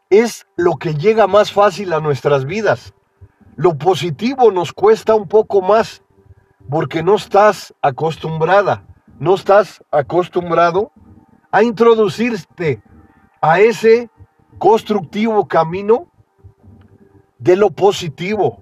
es 0.09 0.47
lo 0.55 0.77
que 0.77 0.95
llega 0.95 1.27
más 1.27 1.51
fácil 1.51 1.93
a 1.93 1.99
nuestras 1.99 2.45
vidas. 2.45 2.93
Lo 3.55 3.77
positivo 3.77 4.51
nos 4.51 4.73
cuesta 4.73 5.13
un 5.13 5.27
poco 5.27 5.61
más 5.61 6.01
porque 6.69 7.03
no 7.03 7.15
estás 7.15 7.73
acostumbrada, 7.81 8.83
no 9.19 9.35
estás 9.35 9.83
acostumbrado 9.91 10.91
a 11.51 11.63
introducirte 11.63 12.81
a 13.41 13.59
ese 13.59 14.09
constructivo 14.57 15.47
camino 15.47 16.11
de 17.37 17.55
lo 17.55 17.69
positivo, 17.69 18.61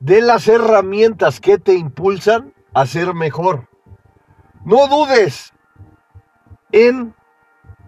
de 0.00 0.20
las 0.20 0.48
herramientas 0.48 1.40
que 1.40 1.58
te 1.58 1.74
impulsan 1.74 2.54
a 2.72 2.86
ser 2.86 3.14
mejor. 3.14 3.68
No 4.64 4.86
dudes 4.88 5.52
en 6.72 7.14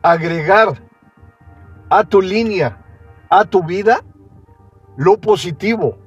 agregar 0.03 0.83
a 1.91 2.05
tu 2.05 2.21
línea, 2.21 2.85
a 3.31 3.45
tu 3.45 3.63
vida, 3.63 4.05
lo 4.97 5.19
positivo. 5.19 5.99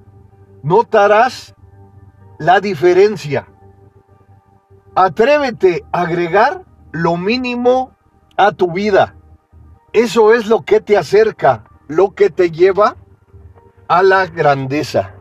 Notarás 0.63 1.56
la 2.39 2.60
diferencia. 2.60 3.51
Atrévete 4.96 5.86
a 5.92 6.02
agregar 6.02 6.64
lo 6.92 7.16
mínimo 7.16 7.92
a 8.36 8.52
tu 8.52 8.72
vida. 8.72 9.16
Eso 9.94 10.34
es 10.34 10.48
lo 10.48 10.64
que 10.64 10.82
te 10.82 10.98
acerca, 10.98 11.64
lo 11.88 12.14
que 12.14 12.30
te 12.30 12.52
lleva 12.52 12.98
a 13.88 14.04
la 14.04 14.26
grandeza. 14.26 15.16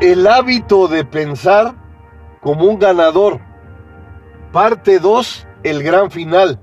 El 0.00 0.26
hábito 0.26 0.88
de 0.88 1.04
pensar 1.04 1.74
como 2.40 2.64
un 2.64 2.78
ganador. 2.78 3.40
Parte 4.52 4.98
2, 4.98 5.46
el 5.62 5.82
gran 5.82 6.10
final, 6.10 6.60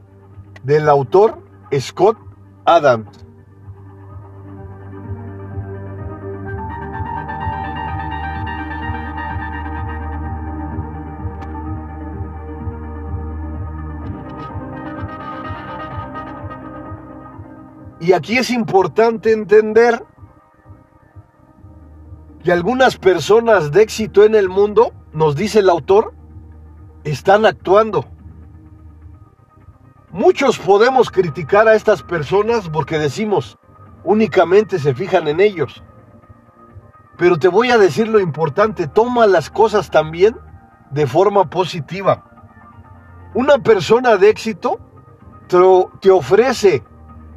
del 0.63 0.87
autor 0.87 1.41
Scott 1.79 2.17
Adams. 2.65 3.20
Y 18.01 18.13
aquí 18.13 18.39
es 18.39 18.49
importante 18.49 19.31
entender 19.31 20.03
que 22.43 22.51
algunas 22.51 22.97
personas 22.97 23.71
de 23.71 23.83
éxito 23.83 24.23
en 24.23 24.33
el 24.33 24.49
mundo, 24.49 24.91
nos 25.13 25.35
dice 25.35 25.59
el 25.59 25.69
autor, 25.69 26.11
están 27.03 27.45
actuando. 27.45 28.05
Muchos 30.09 30.57
podemos 30.57 31.11
criticar 31.11 31.67
a 31.67 31.75
estas 31.75 32.01
personas 32.01 32.67
porque 32.69 32.97
decimos, 32.97 33.59
únicamente 34.03 34.79
se 34.79 34.95
fijan 34.95 35.27
en 35.27 35.39
ellos. 35.39 35.83
Pero 37.19 37.37
te 37.37 37.49
voy 37.49 37.69
a 37.69 37.77
decir 37.77 38.07
lo 38.07 38.19
importante, 38.19 38.87
toma 38.87 39.27
las 39.27 39.51
cosas 39.51 39.91
también 39.91 40.35
de 40.89 41.05
forma 41.05 41.51
positiva. 41.51 42.25
Una 43.35 43.59
persona 43.59 44.17
de 44.17 44.29
éxito 44.29 44.79
te 45.47 46.09
ofrece 46.09 46.83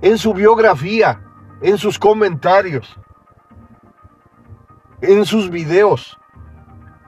en 0.04 0.18
su 0.18 0.34
biografía, 0.34 1.22
en 1.62 1.78
sus 1.78 1.98
comentarios, 1.98 2.94
en 5.00 5.24
sus 5.24 5.48
videos, 5.48 6.18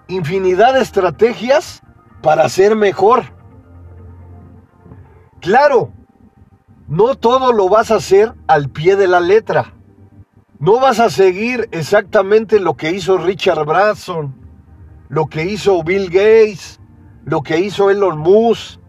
infinidad 0.09 0.73
de 0.73 0.81
estrategias 0.81 1.83
para 2.23 2.49
ser 2.49 2.75
mejor. 2.75 3.25
Claro, 5.41 5.93
no 6.89 7.17
todo 7.17 7.53
lo 7.53 7.69
vas 7.69 7.91
a 7.91 7.97
hacer 7.97 8.33
al 8.47 8.71
pie 8.71 8.97
de 8.97 9.09
la 9.09 9.21
letra. 9.21 9.75
No 10.59 10.81
vas 10.81 10.99
a 10.99 11.11
seguir 11.11 11.69
exactamente 11.73 12.61
lo 12.61 12.79
que 12.79 12.93
hizo 12.93 13.19
Richard 13.19 13.67
Branson, 13.67 14.35
lo 15.11 15.27
que 15.27 15.45
hizo 15.45 15.83
Bill 15.83 16.07
Gates, 16.07 16.81
lo 17.27 17.43
que 17.43 17.61
hizo 17.61 17.91
Elon 17.91 18.19
Musk, 18.21 18.81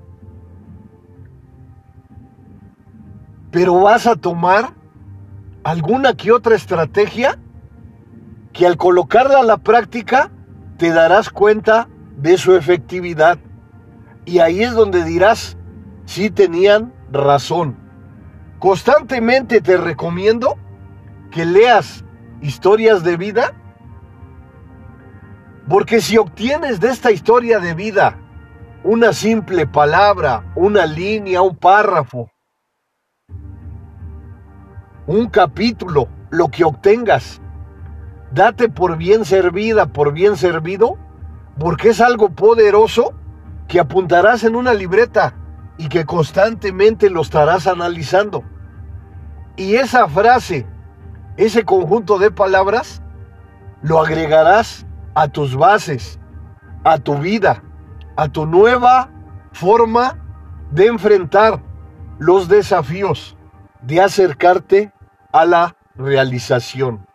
pero 3.58 3.74
vas 3.80 4.06
a 4.06 4.16
tomar 4.16 4.76
alguna 5.64 6.14
que 6.14 6.32
otra 6.32 6.56
estrategia 6.56 7.40
que 8.54 8.68
al 8.68 8.78
colocarla 8.78 9.40
a 9.40 9.44
la 9.44 9.58
práctica 9.58 10.30
te 10.78 10.92
darás 10.92 11.32
cuenta 11.32 11.90
de 12.18 12.38
su 12.38 12.56
efectividad. 12.56 13.40
Y 14.26 14.38
ahí 14.38 14.62
es 14.62 14.74
donde 14.74 15.04
dirás, 15.04 15.58
si 16.06 16.30
tenían 16.30 16.94
razón. 17.12 17.76
Constantemente 18.60 19.60
te 19.60 19.76
recomiendo 19.78 20.56
que 21.32 21.44
leas 21.44 22.06
historias 22.42 23.04
de 23.04 23.18
vida, 23.18 23.56
porque 25.68 26.00
si 26.00 26.20
obtienes 26.20 26.80
de 26.80 26.90
esta 26.90 27.10
historia 27.10 27.58
de 27.58 27.74
vida 27.74 28.20
una 28.84 29.14
simple 29.14 29.66
palabra, 29.66 30.54
una 30.56 30.86
línea, 30.86 31.42
un 31.42 31.56
párrafo, 31.56 32.30
un 35.08 35.30
capítulo, 35.30 36.10
lo 36.30 36.50
que 36.50 36.66
obtengas. 36.66 37.42
Date 38.32 38.68
por 38.68 38.98
bien 38.98 39.24
servida, 39.24 39.88
por 39.88 40.12
bien 40.12 40.36
servido, 40.36 40.98
porque 41.58 41.90
es 41.90 42.02
algo 42.02 42.30
poderoso 42.30 43.14
que 43.68 43.80
apuntarás 43.80 44.44
en 44.44 44.56
una 44.56 44.74
libreta 44.74 45.34
y 45.78 45.88
que 45.88 46.06
constantemente 46.06 47.10
lo 47.10 47.22
estarás 47.22 47.68
analizando. 47.68 48.44
Y 49.56 49.76
esa 49.76 50.08
frase, 50.08 50.68
ese 51.38 51.64
conjunto 51.64 52.20
de 52.20 52.30
palabras, 52.30 53.02
lo 53.82 54.00
agregarás 54.00 54.86
a 55.16 55.30
tus 55.30 55.56
bases, 55.56 56.20
a 56.84 56.98
tu 56.98 57.18
vida, 57.18 57.64
a 58.18 58.28
tu 58.28 58.46
nueva 58.46 59.10
forma 59.54 60.18
de 60.72 60.88
enfrentar 60.88 61.62
los 62.20 62.50
desafíos, 62.50 63.38
de 63.82 64.02
acercarte 64.02 64.92
a 65.32 65.46
la 65.46 65.76
realización. 65.96 67.08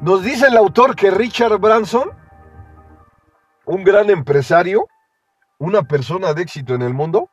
Nos 0.00 0.24
dice 0.24 0.48
el 0.48 0.56
autor 0.56 0.96
que 0.96 1.12
Richard 1.12 1.58
Branson, 1.58 2.10
un 3.66 3.84
gran 3.84 4.10
empresario, 4.10 4.88
una 5.58 5.82
persona 5.82 6.34
de 6.34 6.42
éxito 6.42 6.74
en 6.74 6.82
el 6.82 6.92
mundo, 6.92 7.30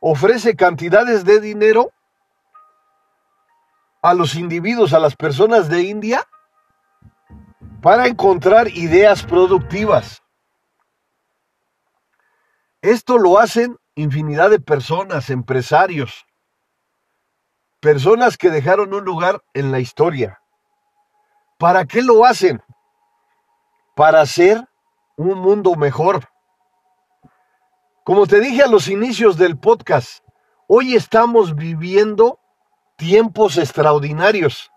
ofrece 0.00 0.56
cantidades 0.56 1.26
de 1.26 1.40
dinero 1.40 1.92
a 4.00 4.14
los 4.14 4.34
individuos, 4.34 4.94
a 4.94 4.98
las 4.98 5.14
personas 5.14 5.68
de 5.68 5.82
India, 5.82 6.26
para 7.82 8.06
encontrar 8.06 8.68
ideas 8.68 9.22
productivas. 9.22 10.19
Esto 12.82 13.18
lo 13.18 13.38
hacen 13.38 13.78
infinidad 13.94 14.48
de 14.48 14.58
personas, 14.58 15.28
empresarios, 15.28 16.24
personas 17.78 18.38
que 18.38 18.48
dejaron 18.48 18.94
un 18.94 19.04
lugar 19.04 19.42
en 19.52 19.70
la 19.70 19.80
historia. 19.80 20.40
¿Para 21.58 21.84
qué 21.84 22.00
lo 22.00 22.24
hacen? 22.24 22.62
Para 23.94 24.22
hacer 24.22 24.66
un 25.16 25.40
mundo 25.40 25.74
mejor. 25.74 26.30
Como 28.02 28.26
te 28.26 28.40
dije 28.40 28.62
a 28.62 28.66
los 28.66 28.88
inicios 28.88 29.36
del 29.36 29.58
podcast, 29.58 30.24
hoy 30.66 30.94
estamos 30.94 31.54
viviendo 31.56 32.38
tiempos 32.96 33.58
extraordinarios, 33.58 34.72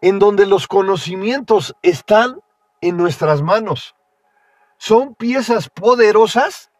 en 0.00 0.18
donde 0.18 0.44
los 0.44 0.66
conocimientos 0.66 1.76
están 1.82 2.40
en 2.80 2.96
nuestras 2.96 3.42
manos. 3.42 3.94
Son 4.76 5.14
piezas 5.14 5.68
poderosas 5.68 6.72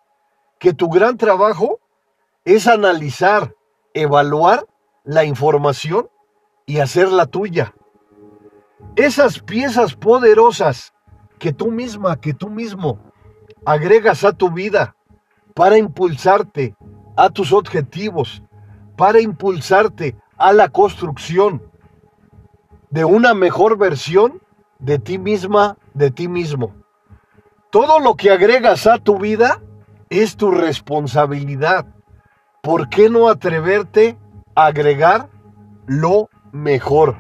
que 0.59 0.73
tu 0.73 0.89
gran 0.89 1.17
trabajo 1.17 1.81
es 2.45 2.67
analizar, 2.67 3.55
evaluar 3.95 4.67
la 5.05 5.25
información 5.25 6.09
y 6.67 6.79
hacerla 6.79 7.27
tuya. 7.27 7.75
Esas 8.97 9.41
piezas 9.41 9.95
poderosas 9.95 10.95
que 11.39 11.53
tú 11.53 11.71
misma, 11.71 12.21
que 12.21 12.35
tú 12.35 12.49
mismo 12.49 12.99
agregas 13.65 14.25
a 14.25 14.33
tu 14.33 14.51
vida 14.51 14.97
para 15.55 15.79
impulsarte 15.79 16.77
a 17.17 17.31
tus 17.31 17.53
objetivos, 17.53 18.43
para 18.97 19.21
impulsarte 19.21 20.17
a 20.37 20.53
la 20.53 20.69
construcción 20.69 21.63
de 22.91 23.05
una 23.05 23.35
mejor 23.35 23.77
versión 23.77 24.41
de 24.79 24.99
ti 24.99 25.19
misma, 25.19 25.79
de 25.95 26.11
ti 26.11 26.29
mismo. 26.29 26.75
Todo 27.71 27.99
lo 28.01 28.15
que 28.15 28.31
agregas 28.31 28.87
a 28.87 28.99
tu 28.99 29.19
vida 29.19 29.63
es 30.21 30.37
tu 30.37 30.51
responsabilidad. 30.51 31.87
¿Por 32.63 32.89
qué 32.89 33.11
no 33.11 33.29
atreverte 33.29 34.19
a 34.55 34.67
agregar 34.67 35.29
lo 35.87 36.29
mejor? 36.53 37.17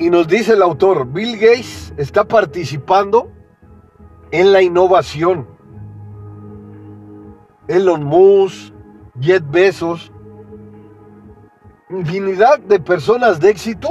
Y 0.00 0.10
nos 0.10 0.28
dice 0.28 0.52
el 0.52 0.62
autor, 0.62 1.08
Bill 1.12 1.36
Gates 1.38 1.92
está 1.96 2.24
participando 2.24 3.32
en 4.30 4.52
la 4.52 4.62
innovación. 4.62 5.48
Elon 7.66 8.04
Musk, 8.04 8.77
Jet 9.20 9.42
Bezos, 9.50 10.12
infinidad 11.90 12.60
de 12.60 12.78
personas 12.78 13.40
de 13.40 13.50
éxito 13.50 13.88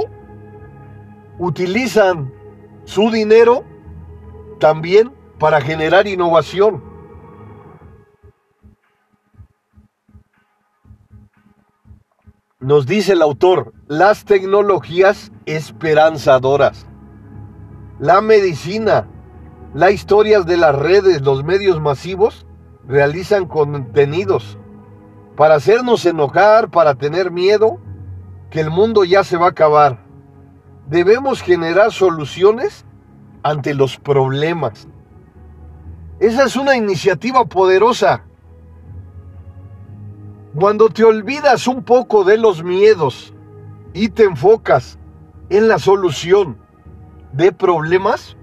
utilizan 1.38 2.32
su 2.84 3.10
dinero 3.10 3.64
también 4.58 5.12
para 5.38 5.60
generar 5.60 6.06
innovación. 6.06 6.82
Nos 12.60 12.86
dice 12.86 13.12
el 13.12 13.22
autor, 13.22 13.72
las 13.86 14.24
tecnologías 14.24 15.30
esperanzadoras, 15.44 16.86
la 18.00 18.20
medicina, 18.20 19.06
las 19.74 19.92
historias 19.92 20.46
de 20.46 20.56
las 20.56 20.74
redes, 20.74 21.20
los 21.20 21.44
medios 21.44 21.80
masivos 21.80 22.46
realizan 22.86 23.46
contenidos 23.46 24.58
para 25.38 25.54
hacernos 25.54 26.04
enojar, 26.04 26.68
para 26.68 26.96
tener 26.96 27.30
miedo, 27.30 27.78
que 28.50 28.58
el 28.58 28.70
mundo 28.70 29.04
ya 29.04 29.22
se 29.22 29.36
va 29.36 29.46
a 29.46 29.50
acabar. 29.50 30.00
Debemos 30.88 31.42
generar 31.42 31.92
soluciones 31.92 32.84
ante 33.44 33.72
los 33.72 33.98
problemas. 33.98 34.88
Esa 36.18 36.42
es 36.42 36.56
una 36.56 36.76
iniciativa 36.76 37.44
poderosa 37.44 38.24
cuando 40.58 40.88
te 40.88 41.04
olvidas 41.04 41.68
un 41.68 41.84
poco 41.84 42.24
de 42.24 42.36
los 42.36 42.64
miedos 42.64 43.32
y 43.94 44.08
te 44.08 44.24
enfocas 44.24 44.98
en 45.50 45.68
la 45.68 45.78
solución 45.78 46.58
de 47.32 47.52
problemas, 47.52 48.36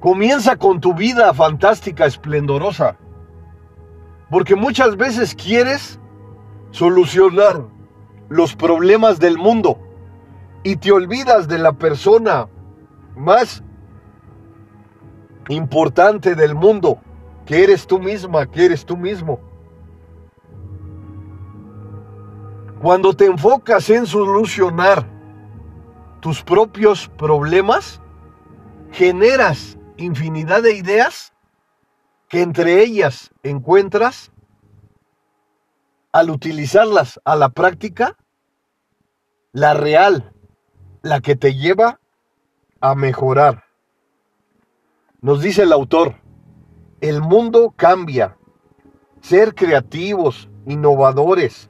comienza 0.00 0.56
con 0.56 0.80
tu 0.80 0.94
vida 0.94 1.32
fantástica, 1.32 2.06
esplendorosa. 2.06 2.98
Porque 4.30 4.56
muchas 4.56 4.96
veces 4.96 5.34
quieres 5.34 6.00
solucionar 6.70 7.64
los 8.28 8.56
problemas 8.56 9.18
del 9.18 9.38
mundo 9.38 9.78
y 10.64 10.76
te 10.76 10.90
olvidas 10.90 11.46
de 11.46 11.58
la 11.58 11.72
persona 11.72 12.48
más 13.16 13.62
importante 15.48 16.34
del 16.34 16.54
mundo, 16.54 16.98
que 17.44 17.62
eres 17.62 17.86
tú 17.86 18.00
misma, 18.00 18.46
que 18.46 18.66
eres 18.66 18.84
tú 18.84 18.96
mismo. 18.96 19.38
Cuando 22.82 23.14
te 23.14 23.26
enfocas 23.26 23.88
en 23.90 24.06
solucionar 24.06 25.06
tus 26.20 26.42
propios 26.42 27.08
problemas, 27.16 28.00
generas 28.90 29.78
infinidad 29.96 30.62
de 30.62 30.74
ideas 30.74 31.32
que 32.28 32.42
entre 32.42 32.82
ellas 32.82 33.30
encuentras 33.42 34.32
al 36.12 36.30
utilizarlas 36.30 37.20
a 37.24 37.36
la 37.36 37.50
práctica, 37.50 38.16
la 39.52 39.74
real, 39.74 40.32
la 41.02 41.20
que 41.20 41.36
te 41.36 41.54
lleva 41.54 42.00
a 42.80 42.94
mejorar. 42.94 43.64
Nos 45.20 45.40
dice 45.40 45.62
el 45.62 45.72
autor, 45.72 46.16
el 47.00 47.20
mundo 47.20 47.74
cambia. 47.76 48.36
Ser 49.20 49.54
creativos, 49.54 50.48
innovadores, 50.66 51.68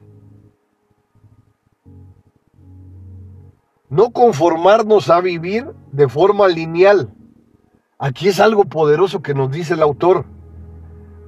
No 3.88 4.10
conformarnos 4.10 5.10
a 5.10 5.20
vivir 5.20 5.72
de 5.92 6.08
forma 6.08 6.48
lineal. 6.48 7.14
Aquí 7.98 8.28
es 8.28 8.40
algo 8.40 8.64
poderoso 8.64 9.22
que 9.22 9.32
nos 9.32 9.52
dice 9.52 9.74
el 9.74 9.82
autor. 9.82 10.26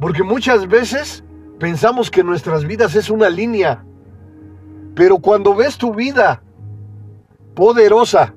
Porque 0.01 0.23
muchas 0.23 0.69
veces 0.69 1.25
pensamos 1.59 2.11
que 2.11 2.23
nuestras 2.23 2.65
vidas 2.65 2.95
es 2.95 3.11
una 3.11 3.29
línea. 3.29 3.85
Pero 4.95 5.19
cuando 5.19 5.55
ves 5.55 5.79
tu 5.79 5.95
vida 5.95 6.43
poderosa, 7.55 8.35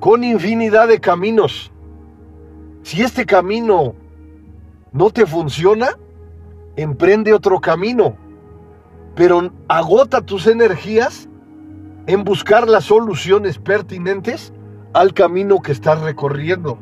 con 0.00 0.22
infinidad 0.22 0.88
de 0.88 1.00
caminos, 1.00 1.72
si 2.82 3.02
este 3.02 3.26
camino 3.26 3.94
no 4.92 5.10
te 5.10 5.26
funciona, 5.26 5.98
emprende 6.76 7.32
otro 7.32 7.60
camino. 7.60 8.16
Pero 9.16 9.50
agota 9.68 10.20
tus 10.20 10.46
energías 10.46 11.28
en 12.06 12.22
buscar 12.22 12.68
las 12.68 12.84
soluciones 12.84 13.58
pertinentes 13.58 14.52
al 14.92 15.14
camino 15.14 15.60
que 15.60 15.72
estás 15.72 16.00
recorriendo. 16.02 16.78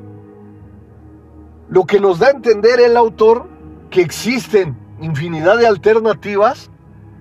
Lo 1.68 1.84
que 1.84 2.00
nos 2.00 2.18
da 2.18 2.28
a 2.28 2.32
entender 2.32 2.80
el 2.80 2.96
autor 2.96 3.48
que 3.94 4.00
existen 4.00 4.76
infinidad 5.00 5.56
de 5.56 5.68
alternativas 5.68 6.68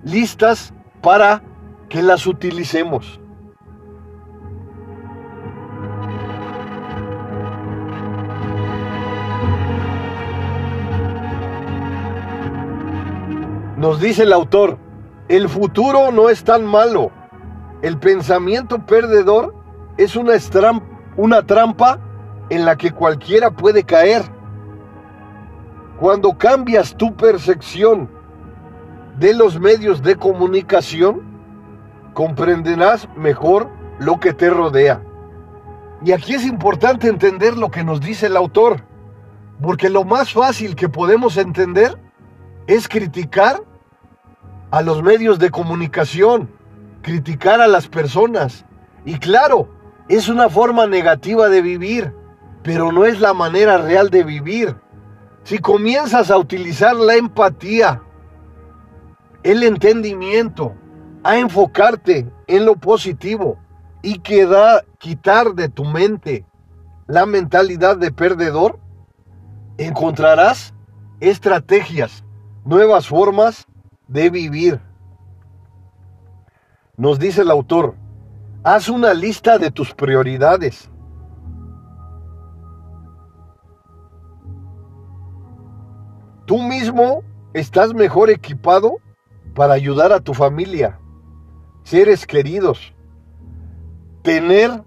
listas 0.02 0.74
para 1.00 1.40
que 1.88 2.02
las 2.02 2.26
utilicemos. 2.26 3.20
Nos 13.76 14.00
dice 14.00 14.24
el 14.24 14.32
autor, 14.32 14.76
el 15.28 15.48
futuro 15.48 16.10
no 16.10 16.28
es 16.28 16.42
tan 16.42 16.66
malo 16.66 17.12
el 17.84 17.98
pensamiento 17.98 18.84
perdedor 18.86 19.54
es 19.98 20.16
una, 20.16 20.32
una 21.18 21.46
trampa 21.46 22.00
en 22.48 22.64
la 22.64 22.76
que 22.76 22.90
cualquiera 22.90 23.50
puede 23.50 23.84
caer. 23.84 24.22
Cuando 25.98 26.36
cambias 26.36 26.96
tu 26.96 27.14
percepción 27.14 28.08
de 29.18 29.32
los 29.32 29.60
medios 29.60 30.02
de 30.02 30.16
comunicación, 30.16 31.22
comprenderás 32.14 33.08
mejor 33.16 33.68
lo 33.98 34.18
que 34.18 34.32
te 34.32 34.50
rodea. 34.50 35.02
Y 36.04 36.12
aquí 36.12 36.34
es 36.34 36.44
importante 36.44 37.08
entender 37.08 37.56
lo 37.56 37.70
que 37.70 37.84
nos 37.84 38.00
dice 38.00 38.26
el 38.26 38.36
autor, 38.36 38.82
porque 39.62 39.88
lo 39.88 40.04
más 40.04 40.32
fácil 40.32 40.74
que 40.74 40.88
podemos 40.88 41.36
entender 41.36 41.96
es 42.66 42.88
criticar 42.88 43.62
a 44.70 44.82
los 44.82 45.02
medios 45.02 45.38
de 45.38 45.50
comunicación, 45.50 46.50
criticar 47.02 47.60
a 47.60 47.68
las 47.68 47.86
personas. 47.86 48.64
Y 49.04 49.18
claro, 49.18 49.68
es 50.08 50.28
una 50.28 50.48
forma 50.48 50.86
negativa 50.86 51.48
de 51.48 51.62
vivir, 51.62 52.12
pero 52.62 52.90
no 52.90 53.04
es 53.04 53.20
la 53.20 53.32
manera 53.32 53.78
real 53.78 54.10
de 54.10 54.24
vivir. 54.24 54.76
Si 55.44 55.58
comienzas 55.58 56.30
a 56.30 56.38
utilizar 56.38 56.96
la 56.96 57.16
empatía, 57.16 58.02
el 59.42 59.62
entendimiento, 59.62 60.74
a 61.22 61.36
enfocarte 61.36 62.26
en 62.46 62.64
lo 62.64 62.76
positivo 62.76 63.58
y 64.02 64.20
queda, 64.20 64.82
quitar 64.98 65.54
de 65.54 65.68
tu 65.68 65.84
mente 65.84 66.46
la 67.06 67.26
mentalidad 67.26 67.98
de 67.98 68.10
perdedor, 68.10 68.80
encontrarás 69.76 70.72
estrategias, 71.20 72.24
nuevas 72.64 73.06
formas 73.06 73.66
de 74.08 74.30
vivir. 74.30 74.80
Nos 76.96 77.18
dice 77.18 77.42
el 77.42 77.50
autor, 77.50 77.96
haz 78.62 78.88
una 78.88 79.12
lista 79.12 79.58
de 79.58 79.70
tus 79.70 79.92
prioridades. 79.92 80.88
Tú 86.46 86.62
mismo 86.62 87.22
estás 87.54 87.94
mejor 87.94 88.30
equipado 88.30 88.98
para 89.54 89.74
ayudar 89.74 90.12
a 90.12 90.20
tu 90.20 90.34
familia, 90.34 90.98
seres 91.84 92.26
queridos, 92.26 92.92
tener 94.22 94.82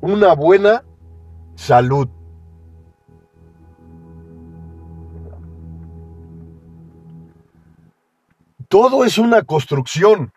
una 0.00 0.34
buena 0.34 0.84
salud. 1.54 2.08
Todo 8.68 9.04
es 9.04 9.18
una 9.18 9.42
construcción. 9.42 10.32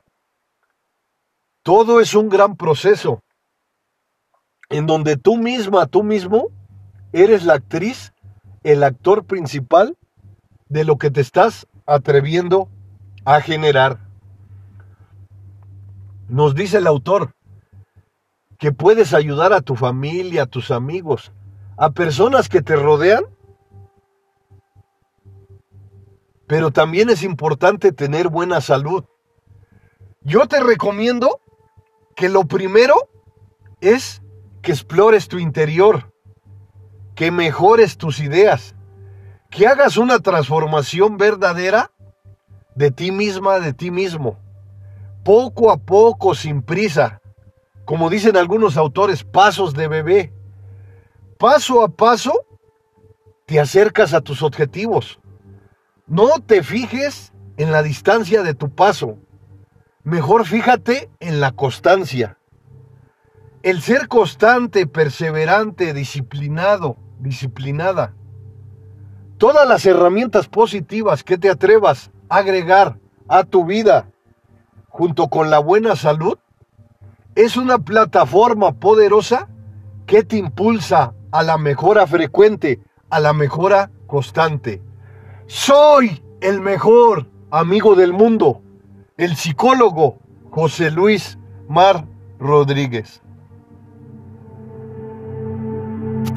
Todo 1.63 2.01
es 2.01 2.13
un 2.13 2.27
gran 2.29 2.57
proceso 2.57 3.21
en 4.69 4.87
donde 4.87 5.15
tú 5.15 5.37
misma, 5.37 5.87
tú 5.87 6.03
mismo, 6.03 6.47
eres 7.13 7.45
la 7.45 7.53
actriz, 7.53 8.13
el 8.63 8.83
actor 8.83 9.25
principal 9.25 9.95
de 10.69 10.85
lo 10.85 10.97
que 10.97 11.11
te 11.11 11.21
estás 11.21 11.67
atreviendo 11.85 12.69
a 13.23 13.41
generar. 13.41 13.99
Nos 16.27 16.55
dice 16.55 16.77
el 16.77 16.87
autor 16.87 17.33
que 18.57 18.71
puedes 18.71 19.13
ayudar 19.13 19.53
a 19.53 19.61
tu 19.61 19.75
familia, 19.75 20.43
a 20.43 20.47
tus 20.47 20.71
amigos, 20.71 21.31
a 21.77 21.91
personas 21.91 22.49
que 22.49 22.61
te 22.61 22.75
rodean 22.75 23.25
pero 26.47 26.71
también 26.71 27.09
es 27.09 27.23
importante 27.23 27.91
tener 27.91 28.29
buena 28.29 28.61
salud. 28.61 29.05
Yo 30.21 30.47
te 30.47 30.59
recomiendo 30.61 31.41
que 32.15 32.29
lo 32.29 32.45
primero 32.45 32.95
es 33.81 34.21
que 34.61 34.71
explores 34.71 35.27
tu 35.27 35.39
interior, 35.39 36.13
que 37.15 37.31
mejores 37.31 37.97
tus 37.97 38.19
ideas, 38.19 38.74
que 39.49 39.67
hagas 39.67 39.97
una 39.97 40.19
transformación 40.19 41.17
verdadera 41.17 41.91
de 42.75 42.91
ti 42.91 43.11
misma, 43.11 43.59
de 43.59 43.73
ti 43.73 43.91
mismo, 43.91 44.37
poco 45.23 45.71
a 45.71 45.77
poco, 45.77 46.35
sin 46.35 46.61
prisa, 46.61 47.21
como 47.85 48.09
dicen 48.09 48.35
algunos 48.35 48.77
autores, 48.77 49.23
pasos 49.23 49.73
de 49.73 49.87
bebé. 49.87 50.33
Paso 51.37 51.83
a 51.83 51.89
paso 51.89 52.45
te 53.45 53.59
acercas 53.59 54.13
a 54.13 54.21
tus 54.21 54.41
objetivos. 54.41 55.19
No 56.07 56.39
te 56.45 56.63
fijes 56.63 57.31
en 57.57 57.71
la 57.71 57.83
distancia 57.83 58.43
de 58.43 58.53
tu 58.53 58.73
paso. 58.73 59.17
Mejor 60.03 60.45
fíjate 60.45 61.09
en 61.19 61.39
la 61.39 61.51
constancia. 61.51 62.37
El 63.63 63.81
ser 63.81 64.07
constante, 64.07 64.85
perseverante, 64.85 65.93
disciplinado, 65.93 66.97
disciplinada. 67.19 68.13
Todas 69.37 69.67
las 69.67 69.85
herramientas 69.85 70.47
positivas 70.47 71.23
que 71.23 71.37
te 71.37 71.49
atrevas 71.49 72.09
a 72.29 72.37
agregar 72.37 72.97
a 73.27 73.43
tu 73.43 73.65
vida 73.65 74.07
junto 74.87 75.27
con 75.27 75.49
la 75.49 75.59
buena 75.59 75.97
salud 75.97 76.37
es 77.35 77.57
una 77.57 77.79
plataforma 77.79 78.71
poderosa 78.71 79.49
que 80.05 80.23
te 80.23 80.37
impulsa 80.37 81.13
a 81.31 81.43
la 81.43 81.57
mejora 81.57 82.07
frecuente, 82.07 82.79
a 83.09 83.19
la 83.19 83.33
mejora 83.33 83.91
constante. 84.07 84.81
Soy 85.47 86.23
el 86.39 86.61
mejor 86.61 87.27
amigo 87.51 87.95
del 87.95 88.13
mundo, 88.13 88.61
el 89.17 89.35
psicólogo 89.35 90.17
José 90.49 90.91
Luis 90.91 91.37
Mar 91.67 92.05
Rodríguez. 92.39 93.21